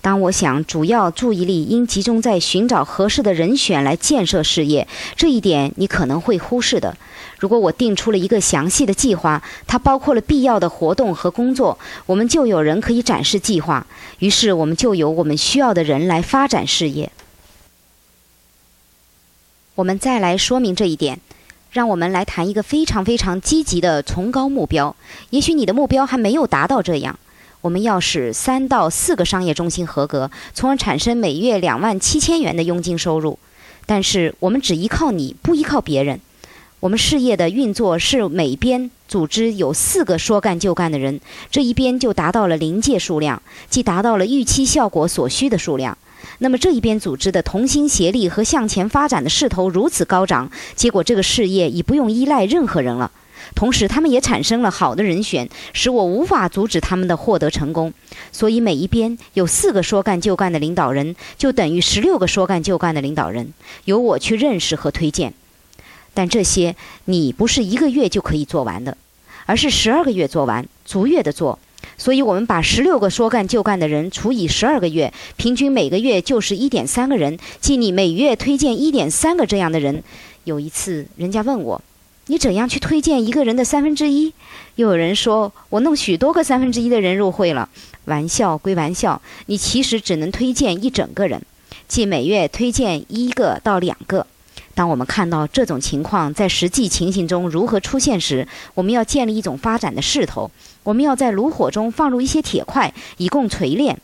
[0.02, 6.98] 当我想主要注意力应集中在寻找合适的人选来建设事业，这一点你可能会忽视的。
[7.38, 13.86] 如果我定出了一个详细的计划，它包括了必要的活动和工作，我们就有人可以展示计划，
[14.20, 17.12] 于是我们就有我们需要的人来发展事业。
[19.76, 21.20] 我们再来说明这一点，
[21.72, 24.96] 让我们来谈一个非常非常积极的崇高目标。
[25.30, 27.20] 也许你的目标还没有达到这样。
[27.62, 33.38] 我们要使三到四个商业中心合格，从而产生每月两万七千元的佣金收入。
[33.86, 36.20] 但是我们只依靠你，不依靠别人。
[36.80, 41.22] 我们事业的运作是每边组织有四个说干就干的人，
[41.52, 45.96] 这一边就达到了临界数量，即达到了预期效果所需的数量。
[46.40, 53.12] 那么这一边组织的同心协力和向前发展的势头如此高涨，结果这个事业已不用依赖任何人了。
[53.56, 57.94] 同时，他们也产生了好的人选，使我无法阻止他们的获得成功。
[58.32, 63.54] 所以，每一边有四个说干就干的领导人，就等于十六个说干就干的领导人，
[63.86, 65.34] 由我去认识和推荐。
[66.14, 66.76] 但这些
[67.06, 68.98] 你不是一个月就可以做完的，
[69.46, 71.58] 而是十二个月做完，逐月的做。
[71.98, 80.04] 所以我们把十六个说干就干的人除以十二个月，平均每个月就是一点三个人，即你每月推荐一点三个这样的人。
[80.44, 81.82] 有一次，人家问我。
[82.28, 84.34] 你怎样去推荐一个人的三分之一？
[84.76, 87.68] 又有人说我弄许多个三分之一的人入会了。
[88.06, 91.42] 玩笑归玩笑，你其实只能推荐一整个人，
[91.88, 94.26] 即每月推荐一个到两个。
[94.74, 100.50] 当我们看到这种情况在实际情形中如何出现时，我们要建立一种发展的势头。
[100.84, 104.00] 我们要在炉火中放入一些铁块，以供锤炼。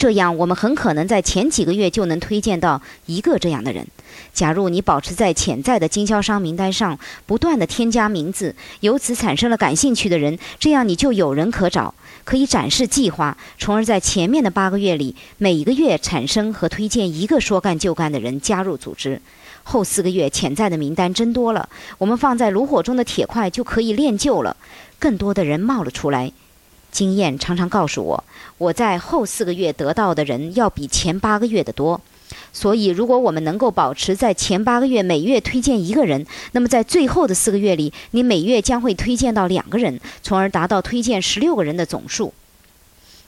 [0.00, 3.86] 这样，我们很可能在前几个月就能推荐到一个这样的人。
[4.32, 11.92] 假如你保持在潜在的经销商名单上，不断的添加名字，由此产生了感兴趣的人，这样你就有人可找，
[12.24, 19.20] 可以展示计划，从而在前面的八个月里，每一个月产生和推荐一个说干就干的人加入组织。
[19.64, 24.56] 后四个月潜在的名单增多了，我们放在炉火中的铁块就可以炼就了，
[24.98, 26.32] 更多的人冒了出来。
[26.90, 28.24] 经验常常告诉我，
[28.58, 32.00] 我在后四个月得到的人要比前八个月的多。
[32.52, 42.34] 所以，如果我们能够保持在前八个月每月推荐一个人，那么在最后的四个月里，你每月将会推荐到两个人，从而达到推荐十六个人的总数。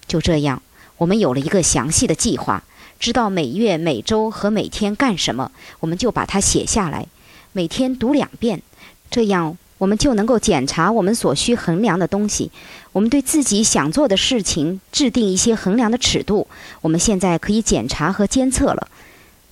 [0.07, 0.61] 就这样，
[0.98, 2.64] 我们有了一个详细的计划，
[2.98, 7.07] 知道每月、每周和每天干什么，我们就把它写下来，
[7.53, 8.62] 每天读两遍，
[9.11, 9.57] 这样。
[9.83, 12.53] 我们就能够检查我们所需衡量的东西。
[12.92, 16.47] 我们对自己想做的事情制定一些衡量的尺度。
[16.83, 18.87] 我们现在可以检查和监测了。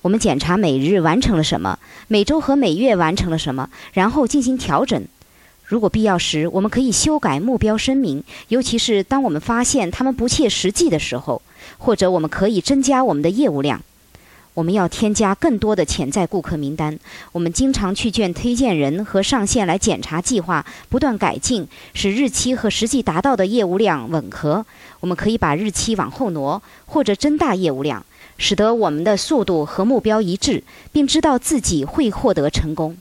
[0.01, 5.05] 我们检查每日完成了什么，每周和每月完成了什么，然后进行调整。
[5.65, 11.41] 如果必要时，我们可以修改目标声明，尤其是当我们发现它们不切实际的时候，
[11.77, 13.81] 或者我们可以增加我们的业务量。
[14.53, 16.99] 我们要添加更多的潜在顾客名单。
[17.31, 24.65] 我们经常去见推荐人和上线来检查计划，不断改进，使日期和实际达到的业务量吻合。
[24.99, 28.05] 我们可以把日期往后挪，或者增大业务量，
[28.37, 32.97] 使得我们的速度和目标一致，并知道自己会获得成功。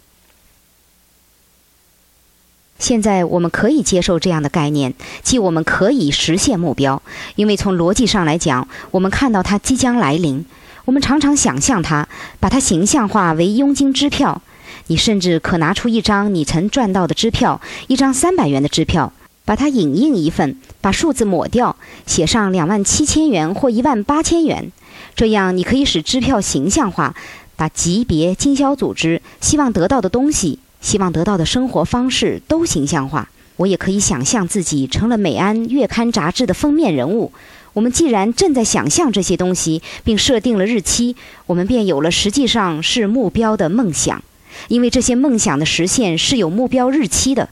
[2.79, 7.03] 现在我们可以接受这样的概念，即我们可以实现目标，
[7.35, 10.47] 因为从逻辑上来讲，我们看到它即将来临。
[10.91, 12.09] 我们常常想象它，
[12.41, 14.43] 把它形象化为佣金支票。
[14.89, 19.13] 你甚至可拿出一张你曾赚到的支票，一张三百元的支票，
[19.45, 21.77] 把它影印一份，把数字抹掉，
[22.07, 24.73] 写上两万七千元或一万八千元。
[25.15, 27.15] 这样，你可以使支票形象化，
[27.55, 33.29] 把级别、经销组织、希望得到的东西、希望得到的生活方式都形象化。
[33.59, 37.31] 我也可以想象自己成了美安月刊杂志的封面人物。
[37.73, 41.15] 我们既然正在想象这些东西，并设定了日期，
[41.47, 44.23] 我们便有了实际上是目标的梦想，
[44.69, 47.49] 因为这些梦想的实现是有目标日期的。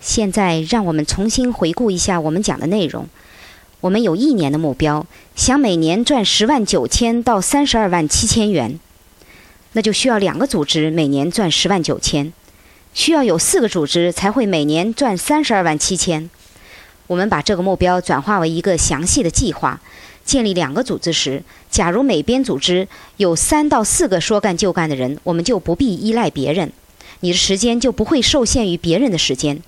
[0.00, 3.08] 现在，让我们重新回顾一下我们讲的内容。
[3.80, 8.80] 我们有一年的目标，想每年赚十万九千到三十二万七千元，
[9.72, 12.32] 那就需要两个组织每年赚十万九千，
[12.94, 16.28] 需要有四个组织才会每年赚三十二万七千。
[17.12, 19.78] 我们把这个目标转化为一个详细的计划。
[20.24, 26.72] 建立两个组织时，假如每边组织有三到四个说干就干的人，我们就不必依赖别人，
[27.20, 29.62] 你的时间就不会受限于别人的时间。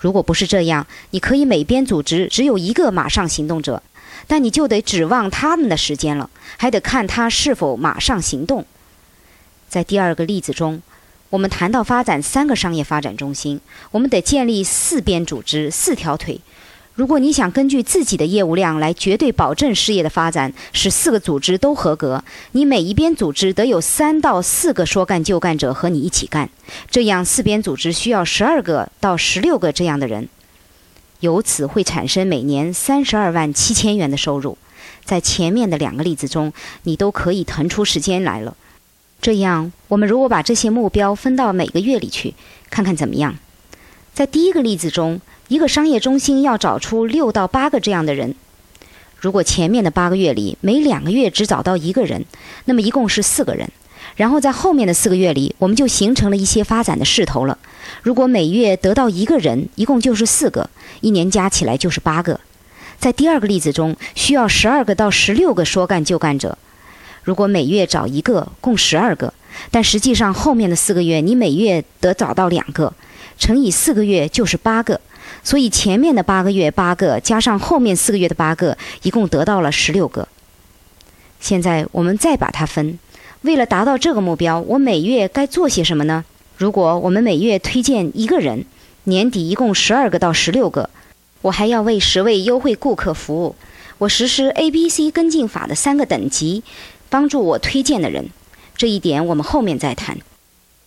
[0.00, 3.80] 如果不是这样，你可以每边组织只有一个马上行动者，
[4.26, 8.64] 但你就得指望他们的时间了，还得看他是否马上行动。
[9.68, 10.82] 在第二个例子中，
[11.30, 13.60] 我们谈到发展三个商业发展中心，
[13.92, 16.40] 我们得建立四边组织，四条腿。
[16.98, 26.50] 如果你想根据自己的业务量来绝对保证事业的发展，使四个组织都合格，你每一边组织得有三到四个说干就干者和你一起干，
[26.90, 30.28] 这样四边组织需要十二个到十六个这样的人，
[31.20, 34.58] 由此会产生每年三十二万七千元的收入。
[35.04, 38.56] 在前面的两个例子中，你都可以腾出时间来了。
[39.22, 42.34] 这样，我们如果把这些目标分到每个月里去，
[42.68, 43.36] 看看怎么样？
[44.12, 45.20] 在第一个例子中。
[45.48, 48.34] 一个商业中心要找出六到八个这样的人。
[49.18, 52.24] 如果前面的八个月里每两个月只找到一个人，
[52.66, 53.68] 那么一共是四个人。
[54.16, 57.56] 然后在后面的四个月里，我们就形成了一些发展的势头了。
[58.02, 60.68] 如果每月得到一个人，一共就是四个，
[61.00, 62.38] 一年加起来就是八个。
[62.98, 66.58] 在第二个例子中，需要十二个到十六个说干就干者。
[67.22, 69.32] 如果每月找一个，共十二个，
[69.70, 72.92] 但实际上后面的四个月你每月得找到两个，
[73.38, 75.00] 乘以四个月就是八个。
[75.42, 80.28] 所以前面的八个月八个，加上后面四个月的八个，一共得到了十六个。
[81.40, 82.98] 现在我们再把它分，
[83.42, 86.24] 为了达到这个目标，我每月该做些什么呢？
[86.56, 88.64] 如果我们每月推荐一个人，
[89.04, 90.90] 年底一共十二个到十六个，
[91.42, 93.54] 我还要为十位优惠顾客服务。
[93.98, 96.62] 我实施 A、B、C 跟进法的三个等级，
[97.08, 98.30] 帮助我推荐的人。
[98.76, 100.18] 这一点我们后面再谈。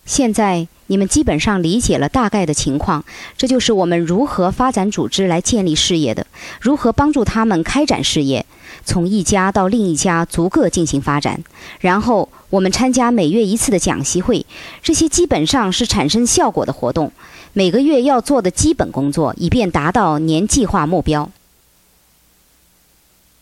[0.05, 3.05] 现在你们基本上理解了大概的情况，
[3.37, 6.27] 这就是我们如何发展组织来建立事业的，
[6.59, 8.45] 如何帮助他们开展事业，
[8.83, 11.41] 从一家到另一家逐个进行发展。
[11.79, 14.45] 然后我们参加每月一次的讲习会，
[14.83, 17.13] 这些基本上是产生效果的活动，
[17.53, 21.31] 每个月要做的基本工作，以便达到年计划目标。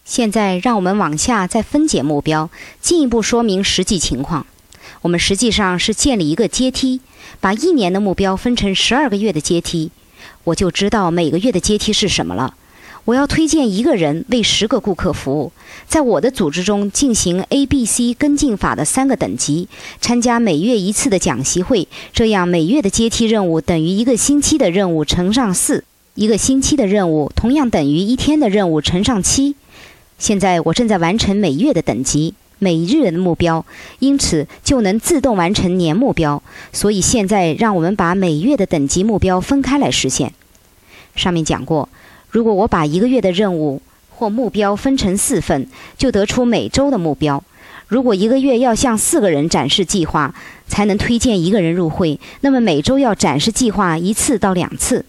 [0.05, 4.45] 现在让我们往下再分解目标，进一步说明实际情况。
[5.01, 6.99] 我们实际上是建立一个阶梯，
[7.39, 9.91] 把一年的目标分成十二个月的阶梯，
[10.43, 12.55] 我就知道每个月的阶梯是什么了。
[13.05, 15.51] 我要推荐一个人为十个顾客服务，
[15.87, 19.67] 在我的组织中进行 A、B、C 跟进法的三个等级，
[19.99, 29.55] 参加每月一次的讲习会，这样每月的阶梯任务等于一个星期的任务乘上四，一个星期的任务同样等于一天的任务乘上七。
[30.19, 32.35] 现在我正在完成每月的等级。
[32.59, 33.65] 每日的目标，
[33.97, 36.43] 因此就能自动完成年目标。
[36.71, 40.33] 所以现在让我们把每月的等级目标分开来实现。
[41.15, 41.89] 上面讲过，
[42.29, 47.43] 如果我把一个月的任务或目标分成四份，就得出每周的目标。
[47.87, 50.35] 如果一个月要向四个人展示计划
[50.67, 55.03] 才能推荐一个人入会，那么每周要展示计划一次到两次。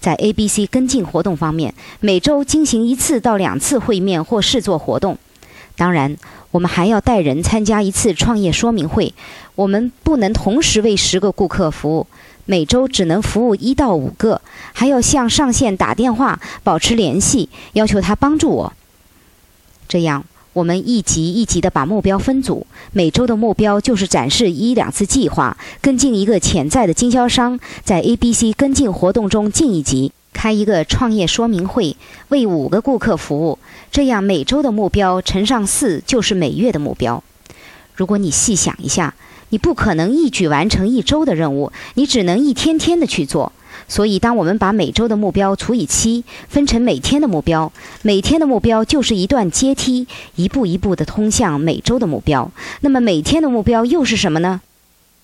[0.00, 5.18] 在 A、B、C 跟进活动方面，每周进行一次到两次会面或试做活动。
[5.82, 6.16] 当然。
[6.52, 9.14] 我们还要带人参加一次创业说明会。
[9.54, 12.06] 我们不能同时为十个顾客服务，
[12.44, 14.40] 每周只能服务一到五个，
[14.74, 18.72] 还要向上线打电话保持联系，要求他帮助我。
[19.88, 30.12] 这样，我们一级一级的把目标分组，每周的目标就是展示一两次计划，跟进一个潜在的经销商，在 A、B、C 跟进活动中进一级。
[30.32, 31.96] 开一个创业说明会，
[32.28, 33.58] 为五个顾客服务，
[33.90, 37.22] 这样每周的目标乘上四就是每月的目标。
[37.94, 39.14] 如果你细想一下，
[39.50, 43.52] 你不可能一举完成一周的任务，你只能一天天的去做。
[43.88, 47.70] 所以，当我们把每周的目标除以七，分成每天的目标，
[48.00, 50.06] 每天的目标就是一段阶梯，
[50.36, 52.50] 一步一步的通向每周的目标。
[52.80, 54.62] 那么，每天的目标又是什么呢？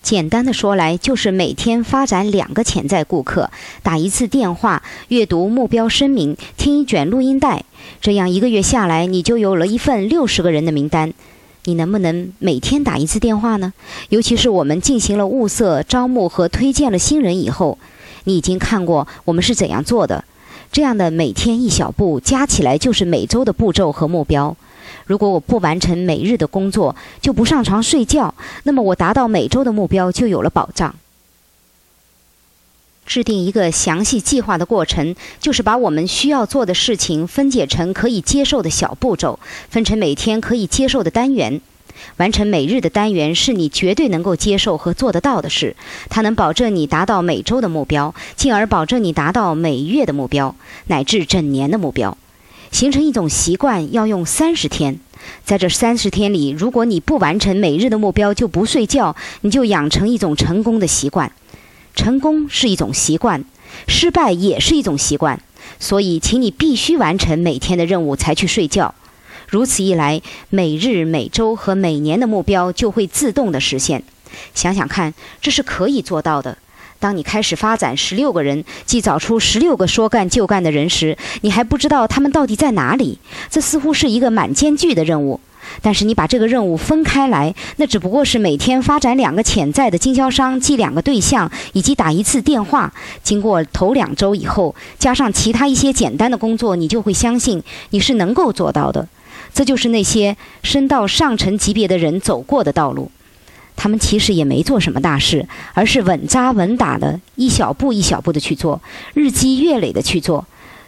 [0.09, 3.50] 简单的说来，就是每天发展两个潜在顾客，
[3.82, 7.66] 打一次电话，阅读目标声明，听一卷录音带，
[8.00, 11.12] 这样一个月下来，你就有了一份六十个人的名单。
[11.64, 13.74] 你能不能每天打一次电话呢？
[14.09, 17.76] 尤其是我们进行了物色、招募和推荐了新人以后，
[18.24, 20.24] 你已经看过我们是怎样做的。
[20.72, 24.56] 这样的每天一小步，加起来就是每周的步骤和目标。
[25.07, 28.34] 如果我不完成每日的工作，就不上床睡觉，
[28.64, 30.95] 那么我达到每周的目标就有了保障。
[33.07, 39.39] 制定一个详细计划的过程，就是把我们需要做的事情分解成可以接受的小步骤，
[39.70, 41.61] 分成每天可以接受的单元。
[42.18, 45.74] 完成每日的单元是你绝对能够接受和做得到的事，
[46.11, 50.55] 它能保证你达到每周的目标，进而保证你达到每月的目标，
[50.89, 52.16] 乃至整年的目标。
[52.70, 54.98] 形成一种习惯要用三十天，
[55.44, 61.32] 在这三十天里，如果你不完成每日的目标就不睡觉，你就养成一种成功的习惯。
[61.94, 63.44] 成功是一种习惯，
[63.88, 65.40] 失败也是一种习惯，
[65.80, 68.94] 所以请你必须完成每天的任务才去睡觉。
[69.48, 74.04] 如此一来，每日、每周和每年的目标就会自动的实现。
[74.54, 76.58] 想想看，这是可以做到的。
[77.01, 83.18] 当你开始发展十六个人，即找出十六个说干就干的人时，你还不知道他们到底在哪里。
[83.49, 85.40] 这似乎是一个满艰巨的任务。
[85.82, 92.92] 但是你把这个任务分开来，那只不过是每天发展两个潜在的经销商，即两个对象，以及打一次电话。
[93.22, 99.07] 经过头两周以后，加上其他一些简单的工作，你就会相信你是能够做到的。
[99.53, 103.11] 这就是那些升到上层级别的人走过的道路。
[103.81, 108.83] 他们其实也没做什么大事，而是稳扎稳打的，一小步一小步的去做，
[109.14, 110.45] 日积月累的去做。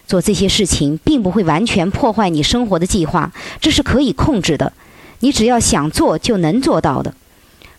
[0.08, 3.30] 做这些事情并不会完全破坏你生活的计划，
[3.60, 4.72] 这是可以控制的。
[5.20, 7.14] 你只要想做就能做到的。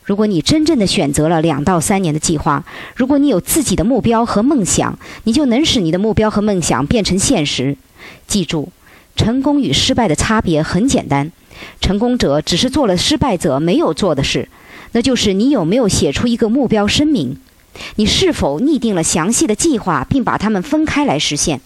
[0.05, 2.63] 如果你真正的选择了两到三年的计划，
[2.95, 7.75] 如果你有自己的目标和梦想，你就能使你的目标和梦想变成现实。
[8.27, 8.69] 记住，
[9.17, 11.33] 成功与失败的差别很简单，
[11.81, 14.47] 成功者只是做了失败者没有做的事。
[14.93, 17.37] 那就是你有没有写出一个目标声明？
[17.95, 21.61] 你是否拟定了详细的计划，并把它们分开来实现？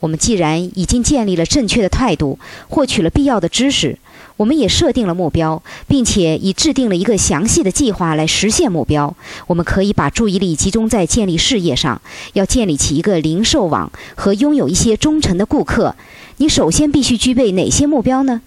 [0.00, 3.98] 我们既然已经建立了正确的态度，获取了必要的知识，
[4.36, 9.16] 我们也设定了目标，并且已制定了一个详细的计划来实现目标。
[9.46, 12.02] 我们可以把注意力集中在建立事业上，
[12.34, 15.96] 要建立起一个零售网和拥有一些忠诚的顾客。
[16.36, 18.42] 你首先必须具备哪些目标呢？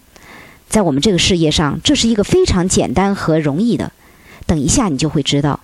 [0.70, 3.92] 在我们这个事业上，这是一个非常简单和容易的。
[4.46, 5.60] 等一下你就会知道。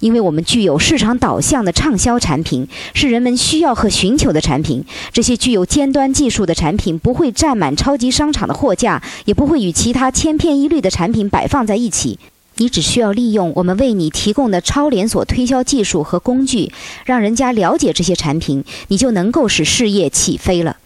[0.00, 4.84] 因为我们具有市场导向的畅销产品，是人们需要和寻求的产品。
[5.12, 12.18] 这些具有尖端技术的产品不会占满超级商场的货架，也不会与其他千篇一律的产品摆放在一起。
[12.56, 16.70] 你只需要利用我们为你提供的超连锁推销技术和工具，
[17.06, 20.76] 让人家了解这些产品，你就能够使事业起飞了。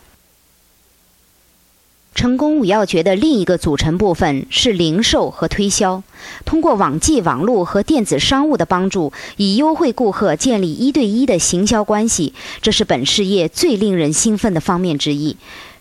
[2.25, 6.03] 成功五要诀的另一个组成部分是零售和推销。
[6.47, 15.37] 通过网际网络和电子商务的帮助，以优惠顾客建立一对一的行销关系，这是本事业最令人兴奋的方面之一。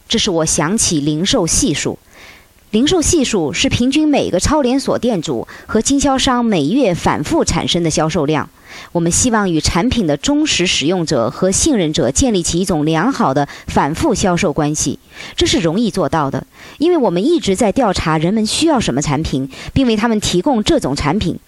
[0.09, 1.97] 这是我想起零售系数。
[2.71, 8.49] 零售系数是平均每个超连锁店主和经销商每月反复产生的销售量。
[8.91, 14.99] 我们希望与产品的忠实使用者和信任者建立起一种良好的反复销售关系，
[15.35, 16.45] 这是容易做到的，
[16.77, 21.39] 因为我们一直在调查人们需要什么产品，并为他们提供这种产品。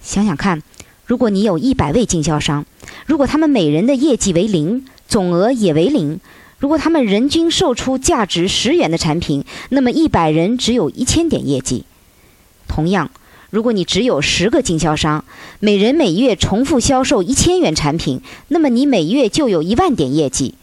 [0.00, 0.62] 想想看，
[1.06, 2.64] 如果你有一百位经销商，
[3.06, 6.20] 如果他们每人的业绩为零，总额也为零，
[6.58, 11.84] 如果他们人均售出价值十元的产品，那么一百人只有一千点业绩。
[12.66, 13.10] 同样。
[13.52, 15.26] 如果你只有十个经销商，
[15.60, 20.54] 每人每月重复销售一千元产品，那么你每月就有一万点业绩。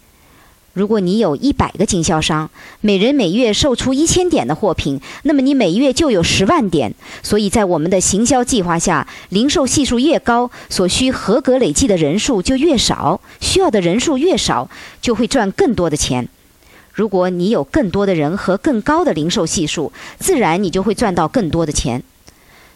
[0.74, 2.50] 如果你有一百个经销商，
[2.82, 6.96] 每人每月售出一千点的货品，那么你每月就有十万点。
[7.22, 14.68] 所以在我们的行销计划下，零售系数越高，所需合格累计的人数就越少，需要的人数越少，
[15.00, 16.28] 就会赚更多的钱。
[16.92, 22.02] 如果你有更多的人和更高的零售系数，自然你就会赚到更多的钱。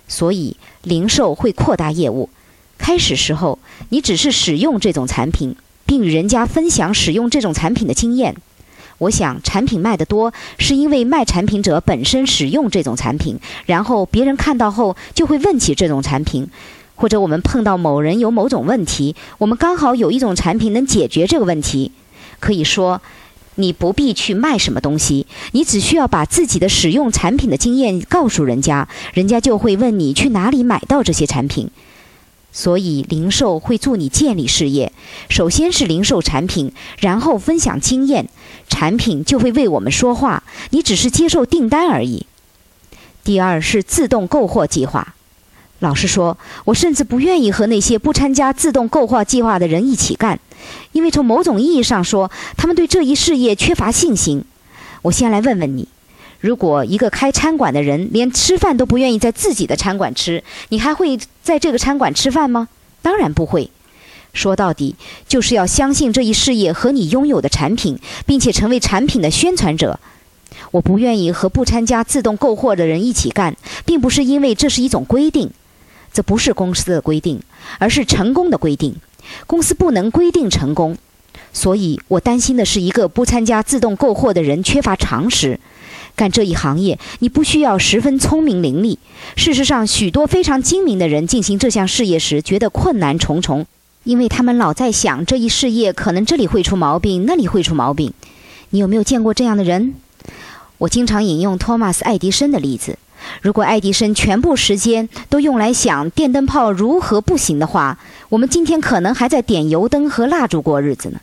[0.08, 2.30] 所以，零售会扩大业务。
[2.78, 8.36] 开始时候，你只是使用这种产品，并与人家分享使用这种产品的经验。
[8.98, 16.48] 我想，产品卖得多，是因为卖产品者本身使用这种产品，然后别人看到后就会问起这种产品，
[16.96, 21.92] 或者我们碰到某人有某种问题，我们刚好有一种产品能解决这个问题。
[22.40, 23.02] 可以说。
[23.56, 31.70] 你不必去卖什么东西，你只需要把自己的使用产品的经验告诉人家，人家就会问你去哪里买到这些产品。
[32.52, 34.92] 所以，零售会助你建立事业。
[35.28, 38.30] 首先是零售产品，然后分享经验，
[38.70, 42.28] 产品就会为我们说话，你只是接受订单而已。
[43.24, 45.16] 第二是自动购货计划。
[45.80, 50.40] 老实说，我甚至不愿意和那些不参加自动购货计划的人一起干，
[50.92, 54.44] 因为从某种意义上说，他们对这一事业缺乏信心。
[55.02, 55.88] 我先来问问你：
[56.40, 62.68] 如果一个开餐馆的人连吃饭都不愿意在自己的餐馆吃，你还会在这个餐馆吃饭吗？
[63.02, 63.70] 当然不会。
[64.34, 64.96] 说到底，
[65.28, 70.00] 就是要相信这一事业和你拥有的产品，并且成为产品的宣传者。
[70.72, 73.56] 我不愿意和不参加自动购货的人一起干，
[73.86, 75.52] 并不是因为这是一种规定。
[76.12, 77.42] 这不是公司的规定，
[77.78, 78.96] 而是成功的规定。
[79.48, 80.98] 公司不能规定成功，
[81.52, 85.60] 所以我担心的是一个不参加自动购货的人缺乏常识。
[86.16, 88.98] 干这一行业，你不需要十分聪明伶俐。
[89.36, 93.66] 事实上，许多非常精明的人进行这项事业时，觉得困难重重，
[94.04, 98.14] 因为他们老在想这一事业可能这里会出毛病，那里会出毛病。
[98.70, 99.96] 你有没有见过这样的人？
[100.78, 103.00] 我经常引用托马斯·爱迪生的例子。
[103.42, 108.00] 如果爱迪生全部时间都用来想电灯泡如何不行的话，
[108.30, 111.20] 我们今天可能还在点油灯和蜡烛过日子呢。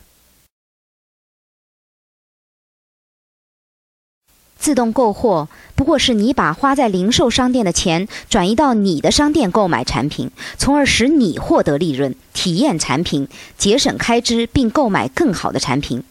[4.58, 13.26] 自动购货不过是你把花在零售商店的钱转移到你的商店购买产品，从而使你获得利润、体验产品、
[13.56, 16.04] 节省开支，并购买更好的产品。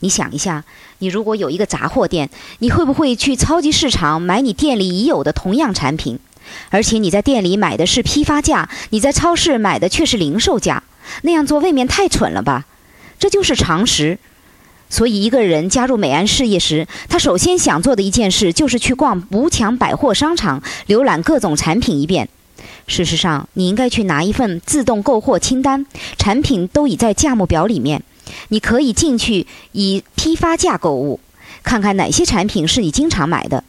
[0.00, 0.64] 你想一下。
[1.02, 2.30] 你如果有一个杂货店，
[2.60, 6.16] 你会不会去超级市场买你店里已有的同样产品？
[6.70, 10.84] 而且你在店里买的是批发价，你在超市买的却是零售价，
[11.22, 12.66] 那样做未免太蠢了吧？
[13.18, 14.20] 这就是常识。
[14.88, 22.28] 所以，一个人加入美安事业时，他首先想做的一件事就是去逛无强百货商场，浏览各种产品一遍。
[22.86, 25.84] 事实上，你应该去拿一份自动购货清单，
[26.16, 28.04] 产品都已在价目表里面。
[28.48, 31.20] 你可以进去以批发价购物，
[31.62, 33.64] 看看哪些产品是你经常买的，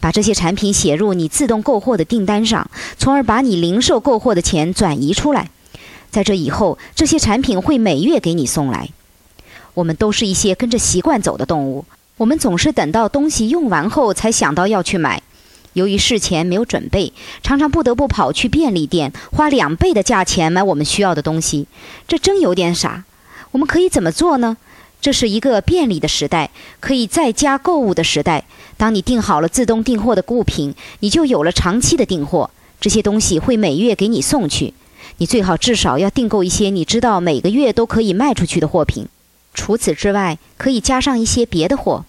[0.00, 5.50] 把这些产品写入你自动购货的订单上，从而把你零售购货的钱转移出来。
[6.10, 8.88] 在这以后，这些产品会每月给你送来。
[9.74, 11.84] 我们都是一些跟着习惯走的动物，
[12.16, 15.22] 我们总是等到东西用完后才想到要去买。
[15.74, 21.68] 由于事前没有准备，常常不得不跑去便利店，花两倍的价钱买我们需要的东西，
[22.08, 23.04] 这真有点傻。
[23.50, 24.56] 我们可以怎么做呢？
[25.00, 28.44] 这是一个便利的时代，可以在家购物的时代。
[28.76, 32.50] 当你订好了自动订货的物品，你就有了长期的订货。
[32.80, 34.74] 这些东西会每月给你送去。
[35.18, 39.06] 你最好至少要订购一些你知道每个月都可以卖出去的货品。
[39.54, 42.04] 除此之外，可以加上一些别的货。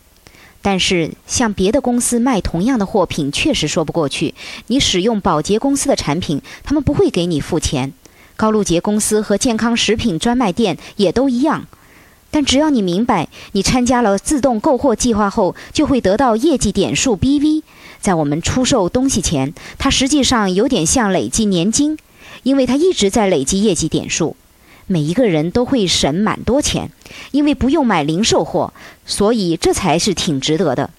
[0.62, 4.36] 但是，向别的公司卖同样的货品确实说不过去。
[4.68, 7.94] 你使用保洁公司的产品，他们不会给你付钱。
[8.40, 11.68] 高露洁公司和健康食品专卖店也都一样。
[12.32, 17.64] 但只要你明白，你参加了自动购货计划后，就会得到业绩点数 BV。
[18.00, 21.98] 在我们出售东西前，它实际上有点像累计年金，
[22.44, 24.38] 因为它一直在累积业绩点数。
[24.88, 26.92] 每一个人都会省蛮多钱，
[27.32, 28.72] 因为不用买零售货，
[29.06, 30.92] 所以这才是挺值得的。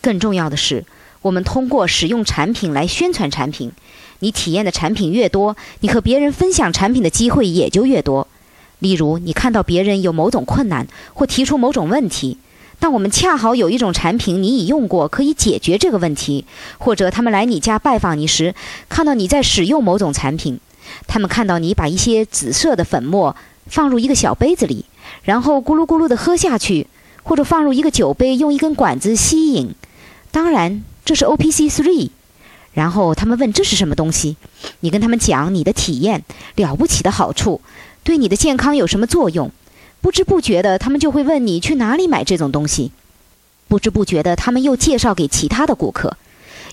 [0.00, 0.86] 更重要的是，
[1.20, 3.72] 我们通过使用产品来宣传产品。
[4.22, 8.28] 你体验的产品越多，你和别人分享产品的机会也就越多。
[8.78, 12.38] 例如，你看到别人有某种困难或提出某种问题，
[12.78, 16.44] 但我们恰好有一种产品你已用过，可以解决这个问题；
[16.78, 18.54] 或者他们来你家拜访你时，
[18.88, 20.60] 看到你在使用某种产品，
[21.08, 23.34] 他们看到你把一些紫色的粉末
[23.66, 24.84] 放入一个小杯子里，
[25.24, 26.86] 然后咕噜咕噜地喝下去，
[27.24, 29.74] 或者放入一个酒杯，用一根管子吸引。
[30.30, 32.10] 当然，这是 O P C three。
[32.72, 34.36] 然后他们问这是什么东西，
[34.80, 36.24] 你跟他们讲你的体验
[36.56, 37.60] 了不起的好处。
[38.02, 39.50] 对你的健康有什么作用？
[40.00, 42.90] 不知不觉的，他们就会问你去哪里买这种东西。
[43.68, 46.16] 不知不觉的，他们又介绍给其他的顾客，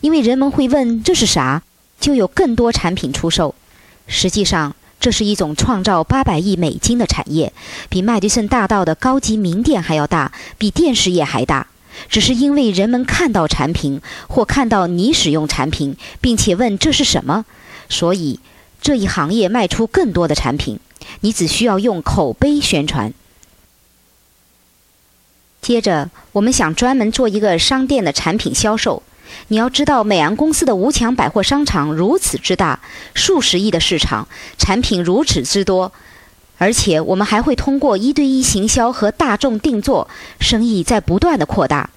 [0.01, 1.61] 因为人们会问这是啥，
[1.99, 3.53] 就有更多产品出售。
[4.07, 7.53] 实际上，这是一种创造八百亿美金的产业，
[7.87, 11.67] 比麦迪逊大道的高级名店还要大，比电视业还大。
[12.07, 17.45] 只是因为人们看到产品，或看到你使用产品，并且问这是什么，
[17.89, 18.39] 所以
[18.81, 20.79] 这一行业卖出更多的产品。
[21.21, 23.13] 你只需要用口碑宣传。
[25.61, 29.03] 接着，我们想专门做一个商店的产品销售。
[29.49, 32.79] 你要知道，美安公司的吴强百货商场如此之大，
[33.13, 34.27] 数十亿的市场，
[34.57, 35.91] 产品如此之多，
[36.59, 40.07] 而且我们还会通过一对一行销和大众定做，
[40.39, 41.89] 生意在不断的扩大。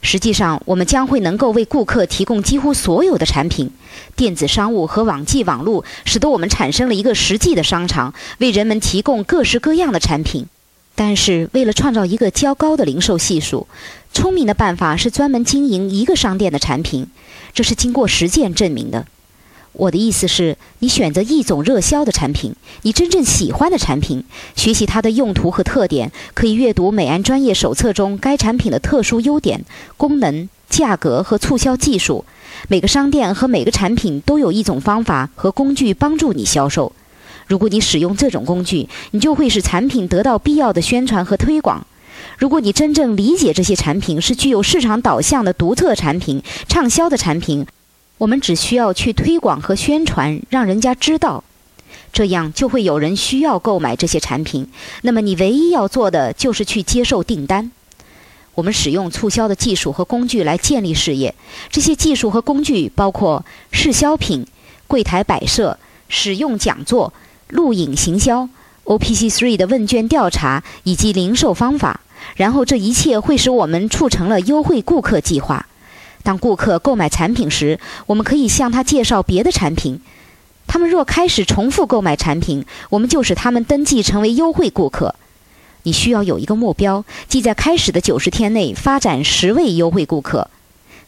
[0.00, 3.70] 实际上，我们将会能够为顾客提供几乎所有的产品。
[4.14, 10.46] 电子商务和网际网络使得我们产生了一个实际的商场，为人们提供各式各样的产品。
[10.94, 13.66] 但是，为了创造一个较高的零售系数，
[14.12, 17.08] 聪明的办法是专门经营一个商店的产品。
[17.52, 19.06] 这是经过实践证明的。
[19.74, 29.64] 我的意思是，你选择一种热销的产品，你真正喜欢的产品，学习它的用途和特点，可以阅读美安专业手册中该产品的特殊优点、
[29.96, 32.24] 功能、价格和促销技术。
[32.68, 36.92] 每个商店和每个产品都有一种方法和工具帮助你销售。
[37.48, 41.84] 如果你使用这种工具，你就会使产品得到必要的宣传和推广。
[42.38, 47.66] 如果你真正理解这些产品是具有市场导向的独特产品、畅销的产品。
[48.18, 51.42] 我们只需要去推广和宣传，让人家知道，
[52.12, 54.68] 这样就会有人需要购买这些产品。
[55.02, 57.72] 那么你唯一要做的就是去接受订单。
[58.54, 61.34] 我们使用促销的技术和工具来建立事业。
[61.70, 64.46] 这些技术和工具包括试销品、
[64.86, 65.76] 柜台摆设、
[66.08, 67.12] 使用讲座、
[67.48, 68.48] 录影行销、
[68.84, 72.00] OPC3 的问卷调查以及零售方法。
[72.36, 75.66] 然后这一切会使我们促成了优惠顾客计划。
[76.24, 80.00] 当顾客购买产品时，我们可以向他介绍别的产品。
[80.66, 85.14] 他们若开始重复购买产品，我们就使他们登记成为优惠顾客。
[85.82, 90.48] 你需要有一个目标，即在开始的九十天内发展十位优惠顾客。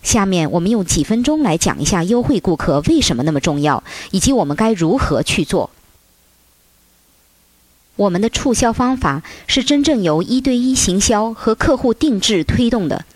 [0.02, 5.70] 下面我们用几分钟来讲一下优惠顾客为什么那么重要，以及我们该如何去做。
[7.96, 13.06] 我们的促销方法是真正由一对一行销和客户定制推动的。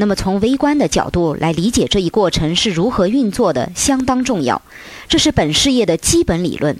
[0.00, 4.62] 那么，从微观的角度来理解这一过程是如何运作的，相当重要。
[5.08, 6.78] 这是本事业的基本理论。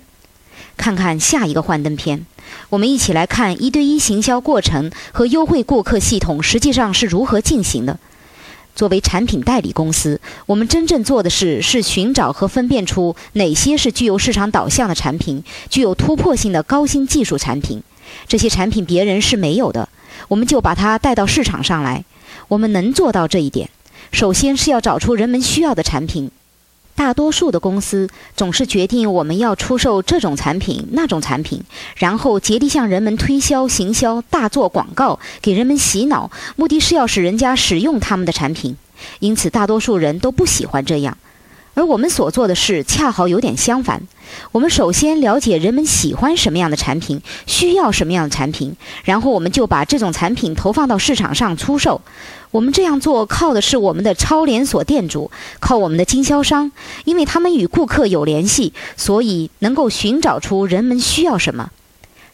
[0.76, 2.24] 看看下一个幻灯片，
[2.70, 7.98] 我们一起来看一对一行销过程和优惠顾客系统实际上是如何进行的。
[8.76, 17.82] 作为产品代理公司，我们真正做的事是寻找和分辨出哪些是具有市场导向的产品，具有突破性的高新技术产品。
[18.28, 19.88] 这些产品别人是没有的，
[20.28, 22.04] 我们就把它带到市场上来。
[22.46, 23.68] 我们能做到这一点，
[24.12, 26.30] 首先是要找出人们需要的产品。
[26.94, 31.62] 大多数的公司总是决定我们要出售这种产品、那种产品，
[31.96, 38.76] 然后竭力向人们推销、行销、大做广告，给人们洗脑，目的是要使人家使用他们的产品。
[39.20, 41.16] 因此，大多数人都不喜欢这样。
[41.78, 44.02] 而我们所做的事恰好有点相反。
[44.50, 48.74] 我们首先了解人们喜欢什么样的产品，需要什么样的产品，
[49.04, 52.00] 然后我们就把这种产品投放到市场上出售。
[52.50, 56.72] 我们这样做靠的是我们的超连锁店主，靠我们的经销商，
[57.04, 61.70] 因为他们与顾客有联系，所以能够寻找出人们需要什么。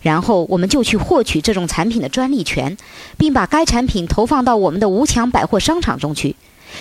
[0.01, 2.79] 然后我们就去获取这种产品的专利权，
[3.19, 6.35] 并把该产品投放到我们的无墙百货商场中去。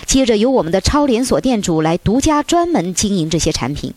[0.06, 3.94] 接着由我们的超连锁店主来独家专门经营这些产品。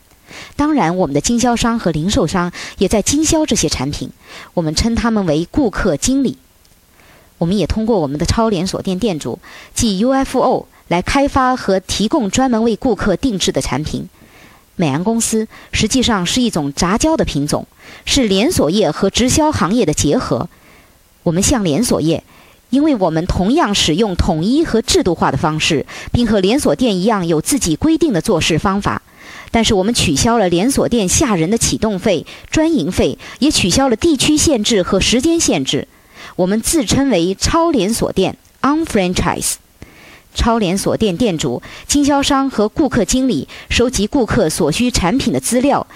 [0.56, 4.10] 当然，我们的经销商和零售商也在经销这些产品，
[4.54, 6.36] 我们称他们为顾客经理。
[7.38, 9.38] 我们也通过我们的超连锁店店主，
[9.74, 14.08] 即 UFO，来开发和提供专门为顾客定制的产品。
[14.74, 17.66] 美安公司实际上是一种杂交的品种，
[18.04, 20.48] 是连锁业和直销行业的结合。
[21.22, 22.24] 我们像连锁业。
[22.76, 29.00] 因为我们同样使用统一和制度化的方式，并和连锁店一样有自己规定的做事方法，
[29.50, 35.88] 但是我们取消了连锁店吓人的启动费、专营费，也取消了地区限制和时间限制。
[36.36, 39.54] 我们自称为超连锁店 （unfranchise）。
[40.34, 45.86] 超连锁店店主、经销商和顾客经理收集顾客所需产品的资料，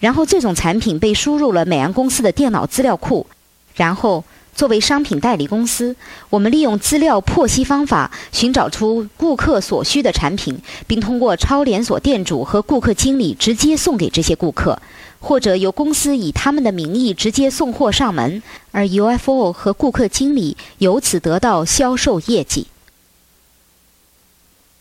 [0.00, 3.26] 然后这种产品被输入了美安公司的电脑资料库，
[3.74, 4.22] 然后。
[4.56, 5.94] 作为商品代理公司，
[6.30, 14.80] 我们利用资料破析方法寻找出顾客所需的产品，并通过超连锁店主和顾客经理直接送给这些顾客，
[15.20, 18.42] 或者由公司以他们的名义直接送货上门，
[18.72, 22.66] 而 UFO 和顾客经理由此得到销售业绩。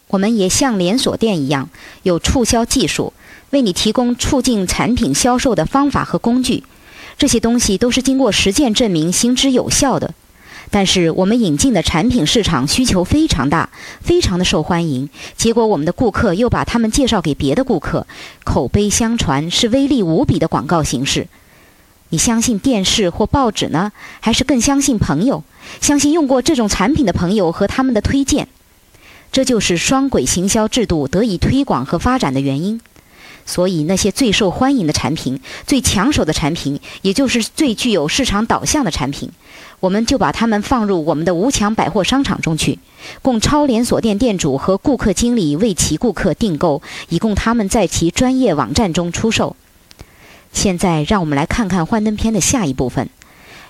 [0.08, 1.70] 我们也像连锁店一样，
[2.04, 3.12] 有促销技术，
[3.50, 6.64] 为你提供促进产品销售的方法和工具。
[7.18, 10.14] 这些东西都是经过实践证明行之有效的，
[10.70, 13.70] 但是我们引进的产品市场需求非常大，
[14.02, 15.10] 非常的受欢迎。
[15.38, 18.06] 结果我们的顾客又把他们介绍给别的顾客，
[18.44, 21.28] 口碑相传是威力无比的广告形式。
[22.10, 25.44] 你相信电视或报纸呢，还是更相信朋友？
[25.82, 28.48] 相信用过这种产品的朋友和他们的推荐？
[29.32, 32.80] 这就是双轨行销制度得以推广和发展的原因。
[33.46, 39.30] 所以，那些最受欢迎的产品、最抢手的产品，也就是最具有市场导向的产品，
[39.80, 42.80] 我们就把它们放入我们的无墙百货商场中去，
[43.22, 49.56] 供超连锁店店主和顾客经理为其顾客订购，以供他们在其专业网站中出售。
[50.52, 53.10] 现在，让我们来看看幻灯片的下一部分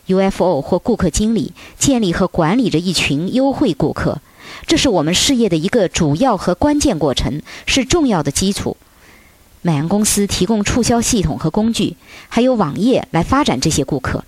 [0.08, 4.22] ：UFO 或顾客经理建立和管理着一群优惠顾客，
[4.68, 8.78] 这是我们事业的一个主要和关键过程，是重要的基础。
[9.66, 11.96] 美安公司提供促销系统和工具，
[12.30, 14.24] 还有网页来发展这些顾客。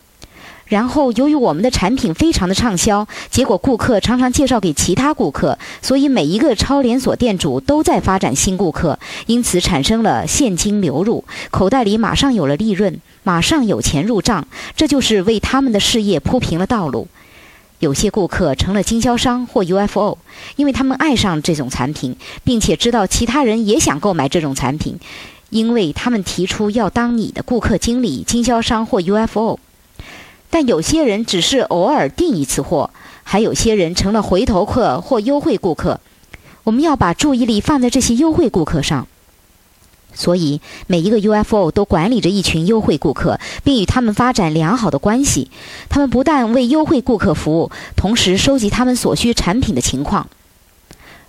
[0.65, 17.07] 然后，由于我们的产品非常的畅销，结果顾客常常介绍给其他顾客，所以每一个超连锁店主都在发展新顾客，因此产生了现金流入，口袋里马上有了利润，马上有钱入账，这就是为他们的事业铺平了道路。
[17.79, 20.17] 有些顾客成了经销商或 UFO，
[20.55, 24.99] 因为他们爱上这种产品，并且知道其他人也想购买这种产品，
[25.51, 29.59] 因为他们提出要当你的顾客经理、经销商或 UFO。
[30.49, 32.89] 但有些人只是偶尔订一次货，
[33.23, 35.99] 还有些人成了回头客或优惠顾客。
[36.63, 39.07] 我们要把注意力放在这些优惠顾客上。
[40.17, 45.51] 所以，每一个 UFO 都管理着一群优惠顾客，并与他们发展良好的关系。
[45.89, 50.27] 他们不但为优惠顾客服务，同时收集他们所需产品的情况。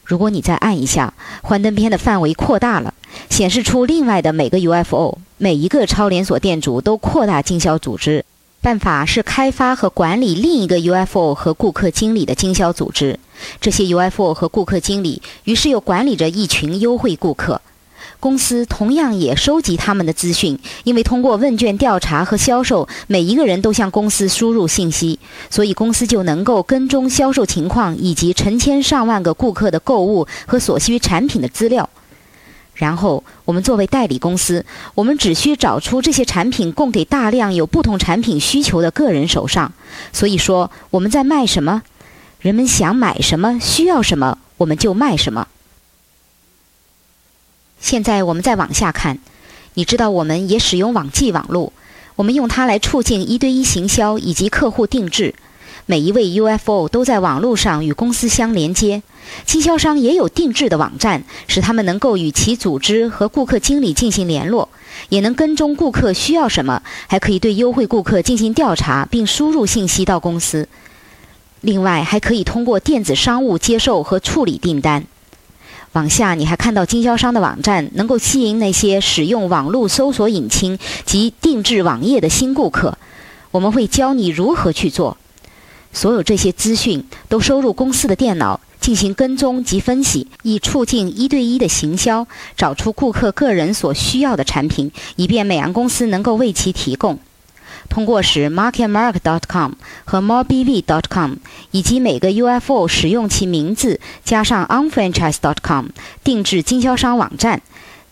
[0.05, 1.13] 如果你再按一下，
[1.43, 2.95] 幻灯片的范围扩大了，
[3.29, 5.19] 显示出另外的每个 UFO。
[5.37, 8.25] 每一个超连锁店主都扩大经销组织。
[8.61, 13.21] 办法是开发和管理另一个 UFO 和顾客经理的经销组织。
[13.61, 17.61] 这些 UFO 和顾客经理于是又管理着一群优惠顾客。
[18.21, 31.89] 公司同样也收集他们的资讯，因为通过问卷调查和销售，每一个人都向公司输入信息，所以公司就能够跟踪销售情况以及成千上万个顾客的购物和所需产品的资料。
[32.75, 34.65] 然后，我们作为代理公司，
[34.95, 39.73] 我们只需找出这些产品供给大量有不同产品需求的个人手上。
[40.13, 41.83] 所以说，我们在卖什么，
[42.41, 45.49] 人们想买什么，需要什么，我们就卖什么。
[47.89, 49.19] 现在我们再往下看，
[49.73, 51.73] 你知道我们也使用网际网络，
[52.17, 55.35] 我们用它来促进一对一行销以及客户定制。
[55.87, 59.03] 每一位 UFO 都在网络上与公司相连接，
[59.47, 64.69] 经销商也有定制的网站，使他们能够与其组织和顾客经理进行联络，
[65.09, 70.69] 也能跟踪顾客需要什么，还可以对优惠顾客进行调查并输入信息到公司。
[71.63, 75.07] 另外，还可以通过电子商务接受和处理订单。
[75.93, 82.97] 往下，你还看到经销商的网站能够吸引那些使用网络搜索引擎及定制网页的新顾客。
[83.51, 85.17] 我们会教你如何去做。
[85.91, 92.27] 所有这些资讯都收入公司的电脑，进行跟踪及分析，以促进一对一的行销，
[92.57, 97.19] 找出顾客个人所需要的产品，以便美洋公司能够为其提供。
[97.89, 99.73] 通过使 marketmark.com
[100.05, 101.35] 和 morebv.com
[101.71, 105.87] 以及每个 UFO 使用其名字加上 unfranchise.com
[106.23, 107.63] 定制经销商网站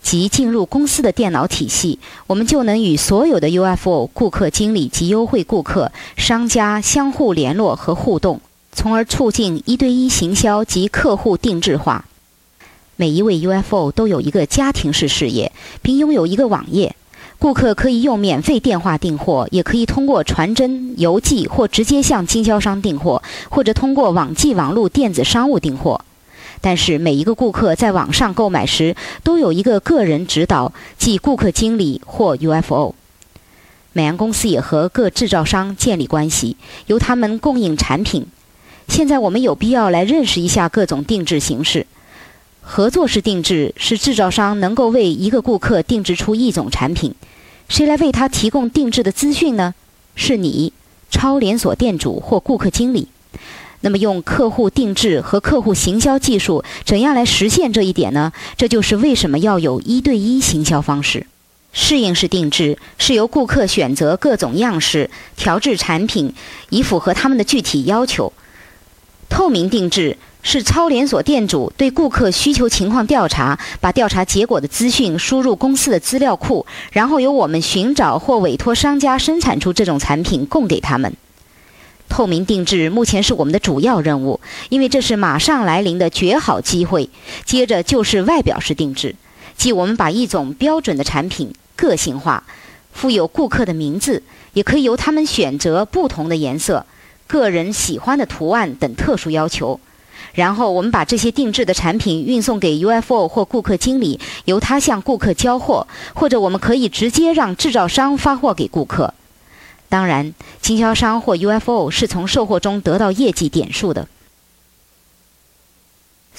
[0.01, 8.39] 及进入公司的电脑体系，我们就能与所有的 UFO 顾客经理及优惠顾客商家相互联络和互动，
[8.71, 12.05] 从而促进一对一行销及客户定制化。
[12.95, 15.51] 每一位 UFO 都有一个家庭式事业，
[15.81, 16.95] 并拥有一个网页。
[17.39, 26.01] 顾客可以用免费电话订货，也可以通过传真、邮寄或直接向经销商订货，或者通过网际网络电子商务订货。
[26.61, 32.95] 但是每一个顾客在网上购买时都有一个个人指导，即顾客经理或 UFO。
[33.93, 36.57] 美洋公司也和各制造商建立关系，
[36.87, 38.25] 由他们供应产品。
[38.87, 41.85] 现在我们有必要来认识一下各种定制形式。
[42.69, 47.15] 合作式定制是制造商能够为一个顾客定制出一种产品，
[47.69, 49.73] 谁来为他提供定制的资讯呢？
[50.15, 50.73] 是你，
[51.09, 53.07] 超连锁店主或顾客经理。
[53.79, 58.33] 那么，用客户定制和客户行销技术，怎样来实现这一点呢？
[58.57, 61.25] 这就是为什么要有一对一行销方式。
[61.71, 66.33] 适应式定制是由顾客选择各种样式，调制产品
[66.69, 68.33] 以符合他们的具体要求。
[69.29, 70.17] 透明定制。
[70.49, 81.13] 是超连锁店主对顾客需求情况调查，把调查结果的资讯输入公司的资料库，然后由我们寻找或委托商家生产出这种产品供给他们。
[82.07, 84.39] 透明定制目前是我们的主要任务，
[84.69, 87.09] 因为这是马上来临的绝好机会。
[87.43, 89.15] 接着就是外表式定制，
[89.57, 92.41] 即我们把一种标准的产品个性化，
[92.93, 94.23] 附有顾客的名字，
[94.53, 96.85] 也可以由他们选择不同的颜色、
[97.27, 99.77] 个人喜欢的图案等特殊要求。
[100.37, 109.15] 然后我们把这些定制的产品运送给 UFO 或顾客经理，由他向顾客交货，或者我们可以直接让制造商发货给顾客。
[109.89, 114.07] 当然，经销商或 UFO 是从售货中得到业绩点数的。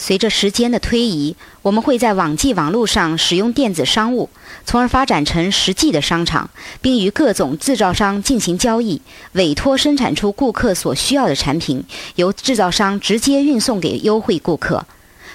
[0.00, 4.30] 随着时间的推移，我们会在网际网络上使用电子商务，
[4.64, 6.48] 从而发展成实际的商场，
[6.80, 11.82] 并与各种制造商进行交易，委托生产出顾客所需要的产品，
[12.14, 14.86] 由制造商直接运送给优惠顾客。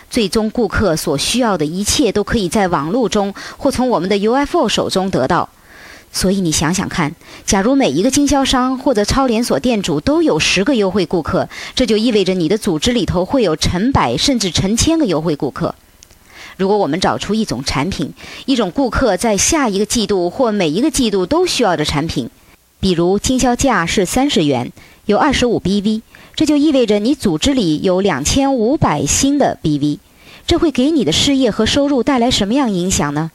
[0.10, 5.50] 最终，顾客所需要的一切都可以在网络中或从我们的 UFO 手中得到。
[6.16, 15.74] 所以你想想看，假如每一个经销商或者超连锁店主都有十个优惠顾客，这就意味着你的组织里头会有成百甚至成千个优惠顾客。
[16.56, 18.14] 如果我们找出一种产品，
[18.46, 22.30] 一种顾客在下一个季度或每一个季度都需要的产品，
[22.80, 24.72] 比如经销价是三十元，
[25.08, 26.04] 有二十五 BV，
[26.36, 29.98] 这就意味着你组织里有两千五百新的 BV，
[30.46, 33.32] 这会给你的事业和收入带来什么样影响呢？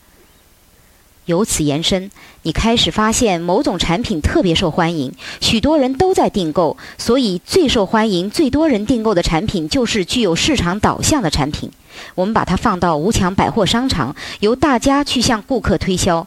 [1.28, 2.10] 由此延伸，
[2.44, 5.12] 你开始发现某种产品特别受欢迎，
[5.42, 11.70] 许多人都在订购，所以最受欢迎、最多人订购的产品就是具有市场导向的产品。
[12.14, 16.26] 我们把它放到无墙百货商场，由大家去向顾客推销。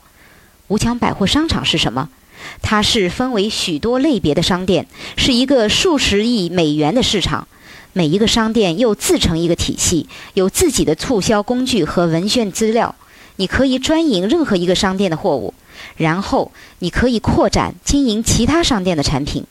[0.68, 2.10] 无墙百货商场是什么？
[2.62, 4.86] 它是分为许多类别的商店，
[5.18, 7.48] 是一个数十亿美元的市场。
[7.94, 12.94] 每一个商店又自成一个体系，有自己的促销工具和文献资料。
[13.38, 15.54] 你可以专营任何一个商店的货物，
[15.98, 19.44] 然后你可以扩展经营其他商店的产品。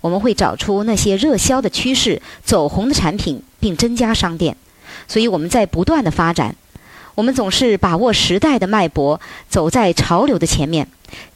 [0.00, 4.56] 我们会找出那些热销的趋势、走红的产品，并增加商店。
[5.08, 6.54] 所以我们在不断的发展。
[7.14, 10.86] 我们总是把握时代的脉搏，走在潮流的前面。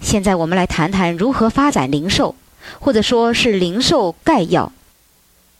[0.00, 2.34] 现在我们来谈谈如何发展零售，
[2.80, 4.72] 或者说是零售概要。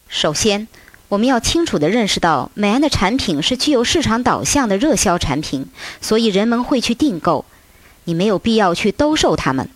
[0.07, 0.67] 首先。
[1.11, 5.65] 我们要清楚地认识到，美安的产品是具有市场导向的热销产品，
[5.99, 7.43] 所以人们会去订购。
[8.05, 9.67] 你没有必要去兜售它们，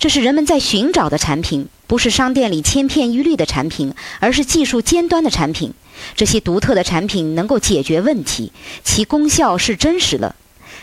[0.00, 5.72] 这是人们在寻找的产品，不是商店里千篇一律的产品，而是技术尖端的产品。
[6.16, 8.50] 这些独特的产品能够解决问题，
[8.82, 10.34] 其功效是真实的。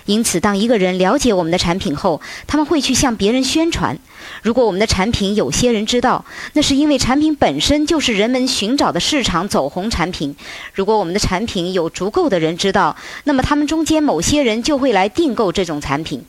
[0.08, 4.00] 因此，当一个人了解我们的产品后，他们会去向别人宣传。
[4.42, 10.36] 如果我们的产品有些人知道，那是因为产品本身就是人们寻找的市场走红产品。
[10.74, 12.96] 如果我们的产品有足够的人知道，
[13.26, 16.24] 那么他们中间某些人就会来订购这种产品。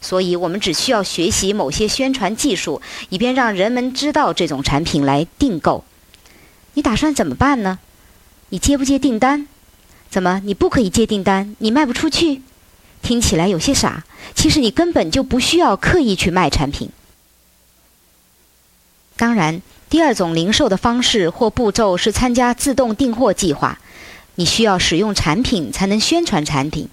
[0.00, 5.84] 所以，我们只需要学习某些宣传技术，以便让人们知道这种产品来订购。
[6.72, 7.78] 你打算怎么办呢？
[8.48, 9.46] 你接不接订单？
[10.08, 11.54] 怎么，你不可以接订单？
[11.58, 12.40] 你卖不出去？
[13.02, 14.04] 听起来有些傻。
[14.34, 16.88] 其实你根本就不需要刻意去卖产品。
[19.16, 23.78] 当然，第二种零售的方式或步骤是参加自动订货计划。
[24.36, 26.88] 你需要使用产品才能宣传产品。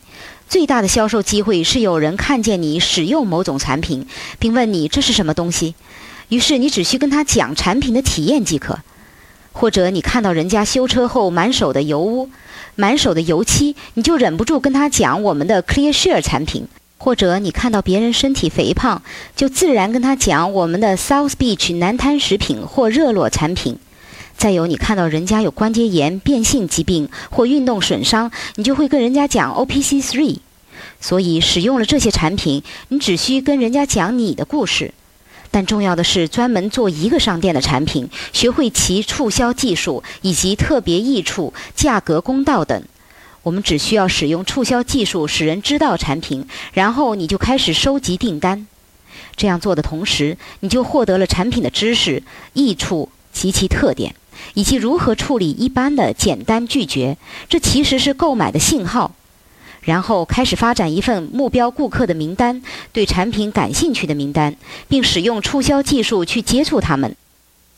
[0.49, 4.07] 最大的销售机会是有人看见你使用某种产品，
[4.39, 5.75] 并问你这是什么东西，
[6.29, 8.79] 于是你只需跟他讲产品的体验即可。
[9.59, 12.29] 或者你看到人家修车后满手的油污。
[12.79, 16.65] 满手的油漆，你就忍不住跟他讲我们的 Clear Share 产品；
[16.99, 19.01] 或者你看到别人身体肥胖，
[19.35, 23.79] 就自然跟他讲我们的 South Beach 南滩食品或热络产品。
[24.37, 30.37] 再有，你看到人家有关节炎、变性疾病或运动损伤，你就会跟人家讲 OPC Three。
[31.01, 34.93] 所以，使用了这些产品，你只需跟人家讲你的故事。
[35.49, 42.83] 但重要的是，专门做一个商店的产品，学会其促销技术以及特别益处、价格公道等。
[43.43, 48.67] 我们只需要使用促销技术，使人知道产品，然后你就开始收集订单。
[49.37, 52.23] 这样做的同时，你就获得了产品的知识、
[52.53, 54.15] 益处及其特点，
[54.53, 57.17] 以及如何处理一般的简单拒绝。
[57.47, 59.13] 这其实是购买的信号。
[59.87, 62.61] 然后开始发展一份目标顾客的名单，
[62.91, 64.53] 对产品感兴趣的名单，
[64.89, 67.15] 并使用促销技术去接触他们。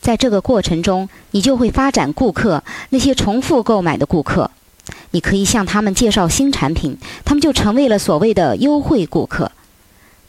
[0.00, 4.50] 在这个过程中，你就会发展顾客，那些重复购买的顾客。
[5.12, 9.52] 你可以向他们介绍新产品，他们就成为了所谓的优惠顾客。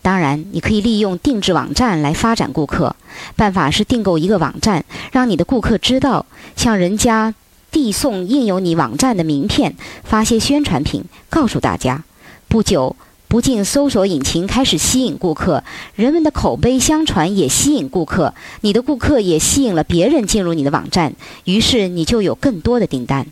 [0.03, 2.95] 当然，你可以利用定制网站来发展顾客。
[3.35, 7.33] 办法是订购一个网站，让你的顾客知道，向人家。
[7.71, 12.03] 递送印有你网站的名片，发些宣传品，告诉大家。
[12.47, 12.97] 不久，
[13.29, 15.63] 不仅搜索引擎开始吸引顾客，
[15.95, 18.33] 人们的口碑相传也吸引顾客。
[18.59, 21.15] 你的顾客也吸引了别人进入你的网站，
[21.45, 23.25] 于是你就有更多的订单。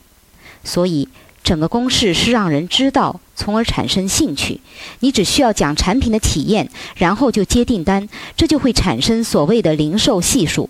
[0.64, 1.10] 所以，
[1.44, 4.62] 整个公式是让人知道，从而产生兴趣。
[5.02, 10.70] 你只需要讲产品的体验，然后就接订单，这就会产生所谓的零售系数。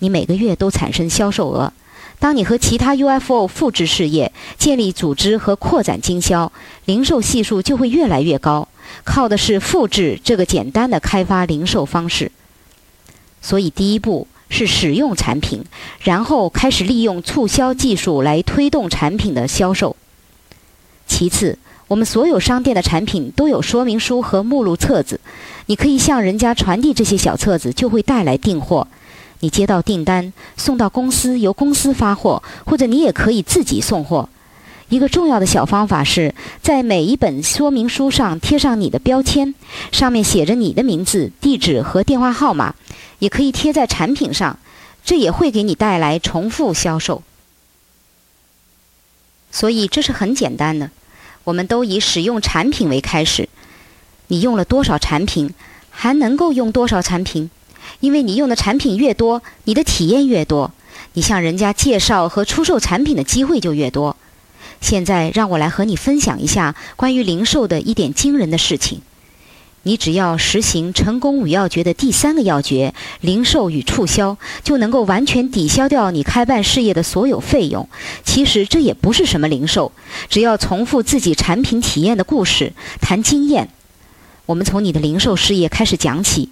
[0.00, 1.72] 你每个月都产生销售额。
[2.20, 6.52] 当你和其他 UFO 复制事业、建立组织和扩展经销，
[6.84, 8.68] 零售系数就会越来越高。
[9.04, 12.30] 靠的是复制这个简单的开发零售方式。
[13.40, 15.64] 所以，第一步是使用产品，
[16.02, 19.96] 然后开始利用促销技术来推动产品的销售。
[21.06, 21.58] 其次，
[21.88, 25.18] 我们所有商店的产品都有说明书和目录册子，
[25.66, 28.86] 你可以向人家传递这些小册子，就会带来订货。
[29.40, 34.28] 你接到订单，送到公司，由公司发货，或者你也可以自己送货。
[34.88, 39.54] 一个重要的小方法是在每一本说明书上贴上你的标签，
[39.92, 42.74] 上面写着你的名字、地址和电话号码，
[43.20, 44.58] 也可以贴在产品上，
[45.04, 47.22] 这也会给你带来重复销售。
[49.52, 50.90] 所以这是很简单的，
[51.44, 53.48] 我们都以使用产品为开始。
[54.26, 55.54] 你用了多少产品，
[55.90, 57.50] 还能够用多少产品？
[57.98, 60.72] 因为你用的产品越多，你的体验越多，
[61.14, 64.16] 你向人家介绍和出售产品的机会就越多。
[64.80, 69.02] 现在让我来和你分享一下关于零售的一点惊人的事情。
[69.82, 77.88] 你只要实行成功五要诀的第三个要诀——零售与促销，就能够完全抵消掉你开办事业的所有费用。
[78.22, 79.92] 其实这也不是什么零售，
[80.28, 83.70] 只要重复自己产品体验的故事，谈经验。
[84.44, 86.50] 我们从你的零售事业开始讲起。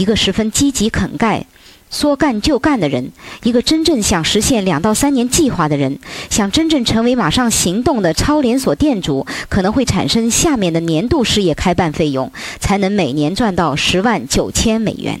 [0.00, 1.44] 一个十分积极肯干、
[1.90, 5.98] 说干就干的人，一个真正想实现两到三年计划的人，
[6.30, 15.20] 想真正成为马上行动的超连锁店主，可能会产生下面的年度事业开办费用，才能每年赚到十万九千美元。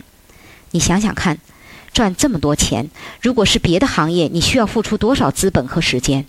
[0.70, 1.36] 你想想看，
[1.92, 2.88] 赚这么多钱，
[3.20, 6.24] 如果是别的行业，你需要付出多少资本和时间？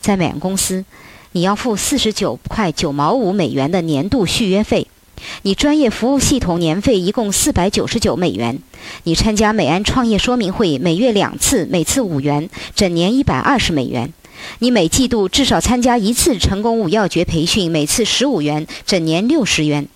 [0.00, 0.84] 在美安公司，
[1.30, 4.88] 你要付四十九块九毛五美元的年度续约费。
[5.42, 8.58] 你专业服务系统年费一共四百九十九美元，
[9.04, 14.12] 你参加美安创业说明会每月两次，每次五元，整年一百二十美元。
[14.60, 19.86] 你每季度至少参加一次成功五要诀培训，每次十五元，整年六十元。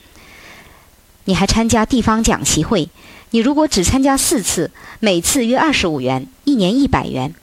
[1.25, 2.89] 你还参加地方讲习会，
[3.31, 4.71] 你如果只参加四次，
[5.01, 7.35] 每次约二十五元，一年一百元。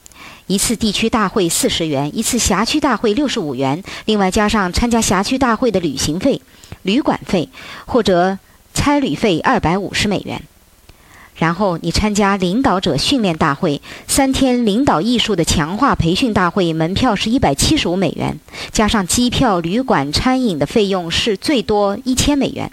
[0.48, 6.42] 一次地区大会四十元，一次辖区大会六十五元，另外加上参加辖区大会的旅行费。
[6.84, 7.50] 旅馆费
[7.86, 8.38] 或者
[8.74, 10.42] 差旅费二百五十美元，
[11.36, 18.40] 然后你参加领导者训练大会三天领导艺术的强化培训大会，门票是一百七十五美元，
[18.72, 22.72] 加上机票、旅馆、餐饮的费用是最多一千美元。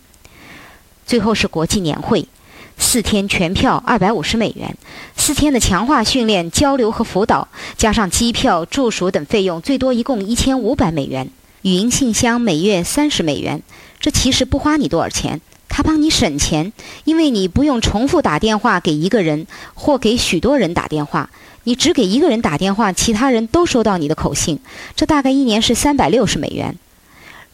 [1.06, 2.28] 最后是国际年会，
[2.76, 4.76] 四天全票二百五十美元，
[5.16, 11.30] 四天的强化训练、交流和辅导，加上机票、住宿等费用，最多一共一千五百美元。
[11.62, 13.62] 语音信箱每月三十美元，
[14.00, 16.72] 这其实不花你多少钱，它帮你省钱，
[17.04, 21.30] 因为你不用重复打电话给一个人或给许多人打电话，
[21.64, 24.60] 你只给一个人打电话，其他人都收到你的口信，
[24.94, 26.76] 这大概一年是三百六十美元。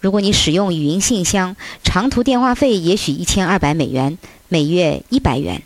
[0.01, 4.19] 如果你使用语音信箱，长途电话费也许一千二百美元，
[4.49, 5.63] 每月一百元。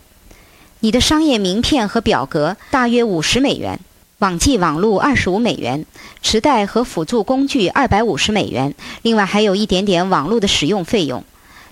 [0.79, 3.81] 你的商业名片和表格大约五十美元，
[4.19, 5.85] 网际网络二十五美元，
[6.21, 11.23] 磁带和辅助工具二百五十美元，另外还有一点点网络的使用费用。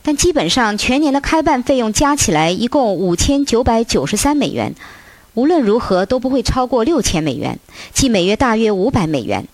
[0.02, 4.74] 但基本上全年的开办费用加起来一共五千九百九十三美元，
[5.34, 7.60] 无论如何都不会超过六千美元，
[7.92, 9.46] 即每月大约五百美元。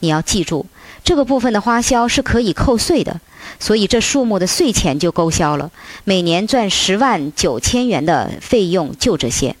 [0.00, 0.66] 你要记住。
[1.04, 3.20] 这个部分的花销是可以扣税的，
[3.60, 5.70] 所以这数目的税钱就勾销了。
[6.02, 9.54] 每年赚十万九千元的费用就这些。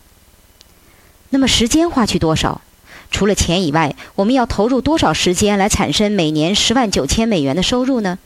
[1.28, 2.62] 那么时间花去多少？
[3.14, 8.18] 除了钱以外，我们要投入多少时间来产生每年十万九千美元的收入呢？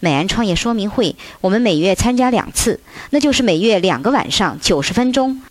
[0.00, 2.80] 美安创业说明会，我们每月参加两次，
[3.10, 5.42] 那就是每月两个晚上九十分钟。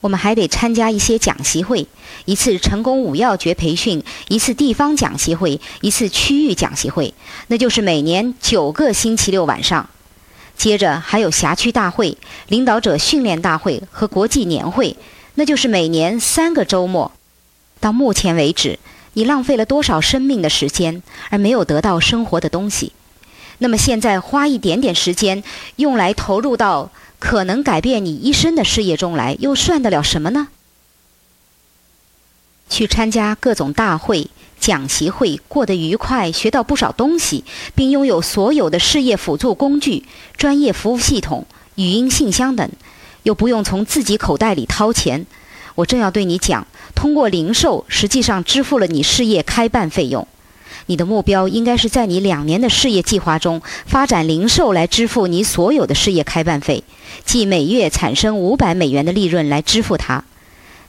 [0.00, 1.86] 我们还得参加一些讲习会，
[2.24, 7.12] 一次成功五要诀培训，一次地方讲习会，一次区域讲习会，
[7.48, 9.86] 那就是每年九个星期六晚上。
[10.56, 12.16] 接着还有辖区大会、
[12.48, 14.96] 领导者训练大会和国际年会，
[15.34, 17.12] 那就是每年三个周末。
[17.80, 18.78] 到目前为止，
[19.14, 22.92] 你浪费了多少生命的时间，而没有得到生活的东西？
[23.58, 25.42] 那么现在花一点点时间，
[25.76, 26.90] 用来投入到。
[27.18, 30.48] 可能改变你一生的事业中来，又算得了什么呢？
[32.70, 40.06] 去参加各种大会、讲习会，过得愉快，学到不少东西，并拥有所有的事业辅助工具、
[40.38, 42.70] 专业服务系统、语音信箱等，
[43.24, 45.26] 又不用从自己口袋里掏钱。
[45.74, 50.26] 我正要对你讲，通过零售，实际上支付了你事业开办费用。
[50.86, 56.82] 你的目标应该是在你两年的事业计划中发展零售来支付你所有的事业开办费，
[57.24, 60.24] 即每月产生五百美元的利润来支付它。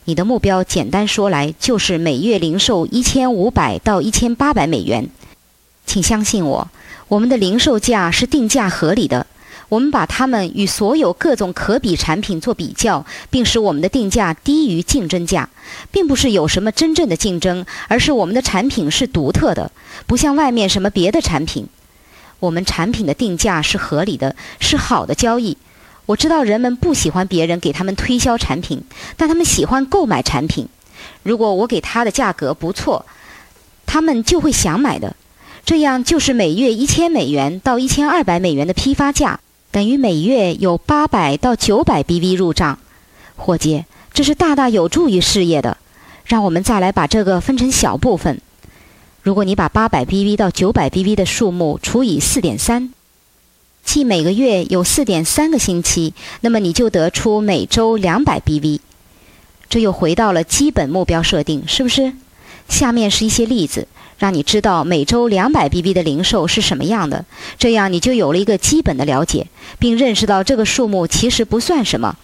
[0.05, 5.07] 你的目标简单说来就是每月零售一千五百到一千八百美元。
[5.85, 6.67] 请相信我，
[7.07, 9.27] 我们的零售价是定价合理的。
[9.71, 15.47] 我们把它们与所有各种可比产品做比较，并使我们的定价低于竞争价，
[15.91, 19.71] 并不是有什么真正的竞争，而是我们的产品是独特的，
[20.05, 21.67] 不像外面什么别的产品。
[22.41, 25.57] 我们产品的定价是合理的，是好的交易。
[26.05, 28.83] 我知道人们不喜欢别人给他们推销产品，
[29.15, 30.67] 但他们喜欢购买产品。
[31.23, 33.05] 如果我给他的价格不错，
[33.85, 35.15] 他们就会想买的。
[35.63, 39.39] 这样就是每月一千美元到一千二百美元的批发价。
[39.71, 42.77] 等于每月有八百到九百 BV 入账，
[43.37, 45.77] 伙计，这是大大有助于事业的。
[46.25, 48.41] 让我们再来把这个分成小部分。
[49.21, 52.93] 如果你把八百 BV 到九百 BV 的数目除以四点三，
[53.83, 58.79] 即每个月有四点三个星期，那么你就得出每周两百 BV。
[59.69, 62.13] 这又回到了基本目标设定，是不是？
[62.67, 63.87] 下面是一些例子。
[64.21, 67.25] 让你知道每周两百 B B 的零售是什么样的，
[67.57, 69.47] 这样你就有了一个基本的了解，
[69.79, 72.15] 并认识到这个数目其实不算什么。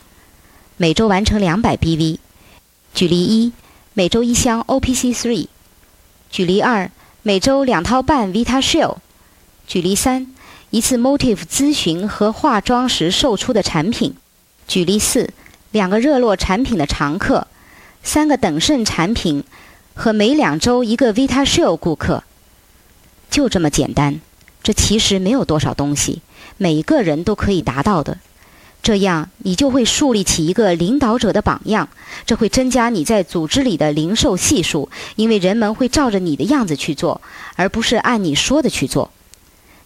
[0.77, 2.19] 每周完成两百 B B。
[2.93, 3.51] 举例一，
[3.95, 5.47] 每周一箱 OPC three。
[6.29, 6.91] 举例二，
[7.23, 8.97] 每周两套半 Vita Shell。
[9.65, 10.27] 举例三，
[10.69, 14.13] 一次 Motive 咨询和化妆时售出的产品。
[14.67, 15.31] 举例四，
[15.71, 17.47] 两个热络产品的常客，
[18.03, 19.43] 三个等渗产品。
[19.97, 22.23] 和每两周一个 Vita Shell 顾客，
[23.31, 24.21] 就这么简单。
[24.61, 26.21] 这其实没有多少东西，
[26.57, 28.19] 每个人都可以达到的。
[28.83, 31.89] 这样你就会树立起一个领导者的榜样，
[32.27, 37.19] 这会增加你在组织里的零售系数，因为人们会照着你的样子去做，
[37.55, 39.11] 而不是按你说的去做。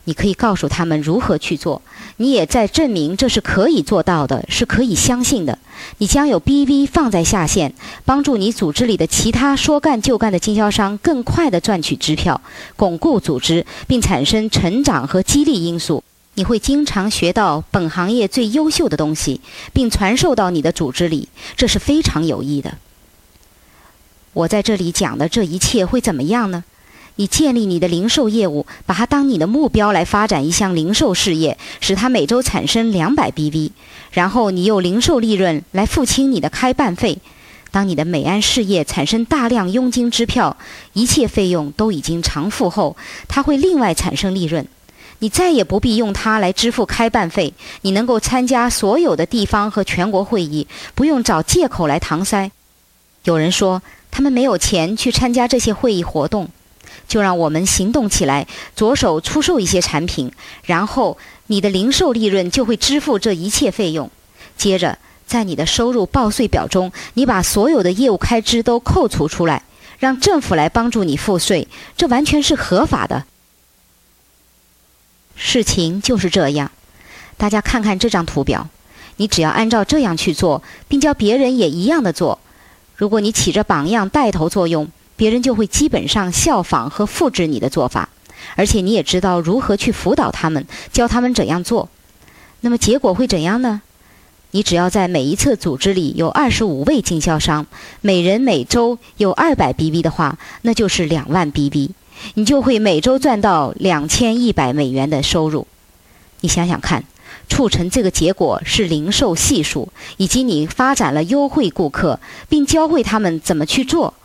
[0.05, 1.81] 你可以告诉他们如何去做，
[2.17, 5.59] 你也在证明这是可以做到的，是可以相信的。
[5.99, 7.73] 你将有 BV 放在下线，
[8.03, 12.41] 帮助你组织里的其他说干就干的经销商更快地赚取支票，
[12.75, 16.03] 巩固组织，并产生成长和激励因素。
[16.35, 19.41] 你会经常学到本行业最优秀的东西，
[19.73, 22.77] 并传授到你的组织里，这是非常有益的。
[24.33, 26.63] 我在这里讲的这一切会怎么样呢？
[27.21, 33.69] 你建立你的零售业务，把它当你的目标来发展一项零售事业，使它每周产生两百 BV，
[34.09, 37.19] 然后你用零售利润来付清你的开办费。
[37.69, 40.57] 当你的美安事业产生大量佣金支票，
[40.93, 44.67] 一切费用都已经偿付后，它会另外产生利润。
[45.19, 47.53] 你再也不必用它来支付开办费，
[47.83, 50.65] 你能够参加所有的地方和全国会议，
[50.95, 52.49] 不用找借口来搪塞。
[53.25, 56.49] 有人说他们没有钱去参加这些会议活动，
[57.07, 60.31] 就让我们行动起来，着手出售一些产品，
[60.63, 64.09] 然后你的零售利润就会支付这一切费用。
[64.57, 69.63] 接着，在你的收入报税表中，你把所有的业务开支都扣除出来，
[69.99, 73.25] 让政府来帮助你付税，这完全是合法的。
[75.35, 76.71] 事情就是这样，
[77.37, 78.69] 大家看看这张图表，
[79.15, 82.39] 你只要按照这样去做，并叫别人也一样的做。
[82.95, 84.87] 如果你起着榜样带头作用，
[85.21, 88.09] 别人就会基本上效仿和复制你的做法，
[88.55, 91.89] 而且你也知道如何去辅导他们，教他们怎样做。
[92.61, 93.83] 那么结果会怎样呢？
[94.49, 97.67] 你只要在每一次组织里有二十五位经销商，
[98.01, 101.91] 每人每周有二百 B B 的话，那就是两万 B B，。
[102.33, 105.67] 你就会每周赚到两千一百美元的收入。
[106.39, 107.03] 你想想看，
[107.47, 112.19] 促成这个结果是零售系数，以及你发展了优惠顾客，
[112.49, 114.15] 并教会他们怎么去做。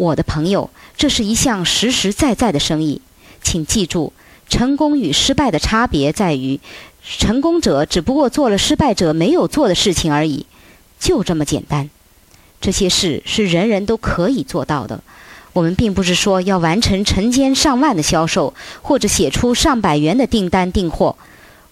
[0.00, 3.02] 我的朋友，这是一项实实在在的生意。
[3.42, 4.14] 请记住，
[4.48, 6.58] 成功与失败的差别在于，
[7.04, 10.46] 成功者只不过做了失败者没有做的事情而已，
[10.98, 11.90] 就这么简单。
[12.62, 15.02] 这些事是人人都可以做到的。
[15.52, 21.14] 我们并不是说要完成成千上万的销售，或者写出上百元的订单订货。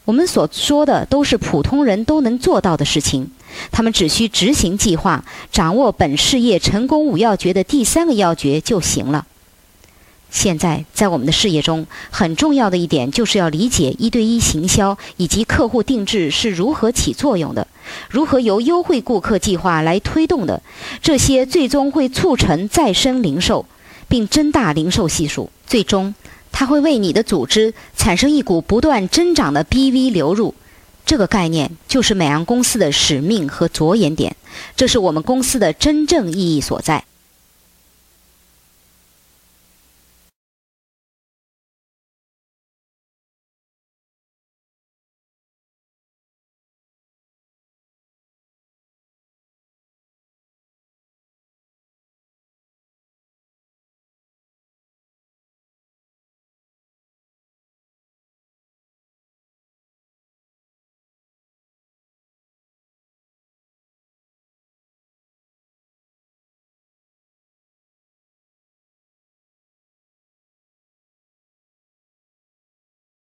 [0.05, 3.31] 我们所说的都是普通人都能做到的事情。
[3.71, 9.27] 他们只需执行计划，掌握本事业成功五要诀的第三个要诀就行了。
[10.31, 17.67] 现在，在我们的事业中，很重要的一点就是要理解一对一行销以及客户定制是如何起作用的，
[18.11, 20.63] 如何由优惠顾客计划来推动的。
[21.01, 23.65] 这些最终会促成再生零售，
[24.07, 25.51] 并增大零售系数。
[25.67, 26.15] 最终，
[26.53, 30.55] 它会为你的组织产生一股不断增长的 BV 流入。
[31.09, 34.37] 这个概念就是美洋公司的使命和着眼点，
[34.77, 37.03] 这是我们公司的真正意义所在。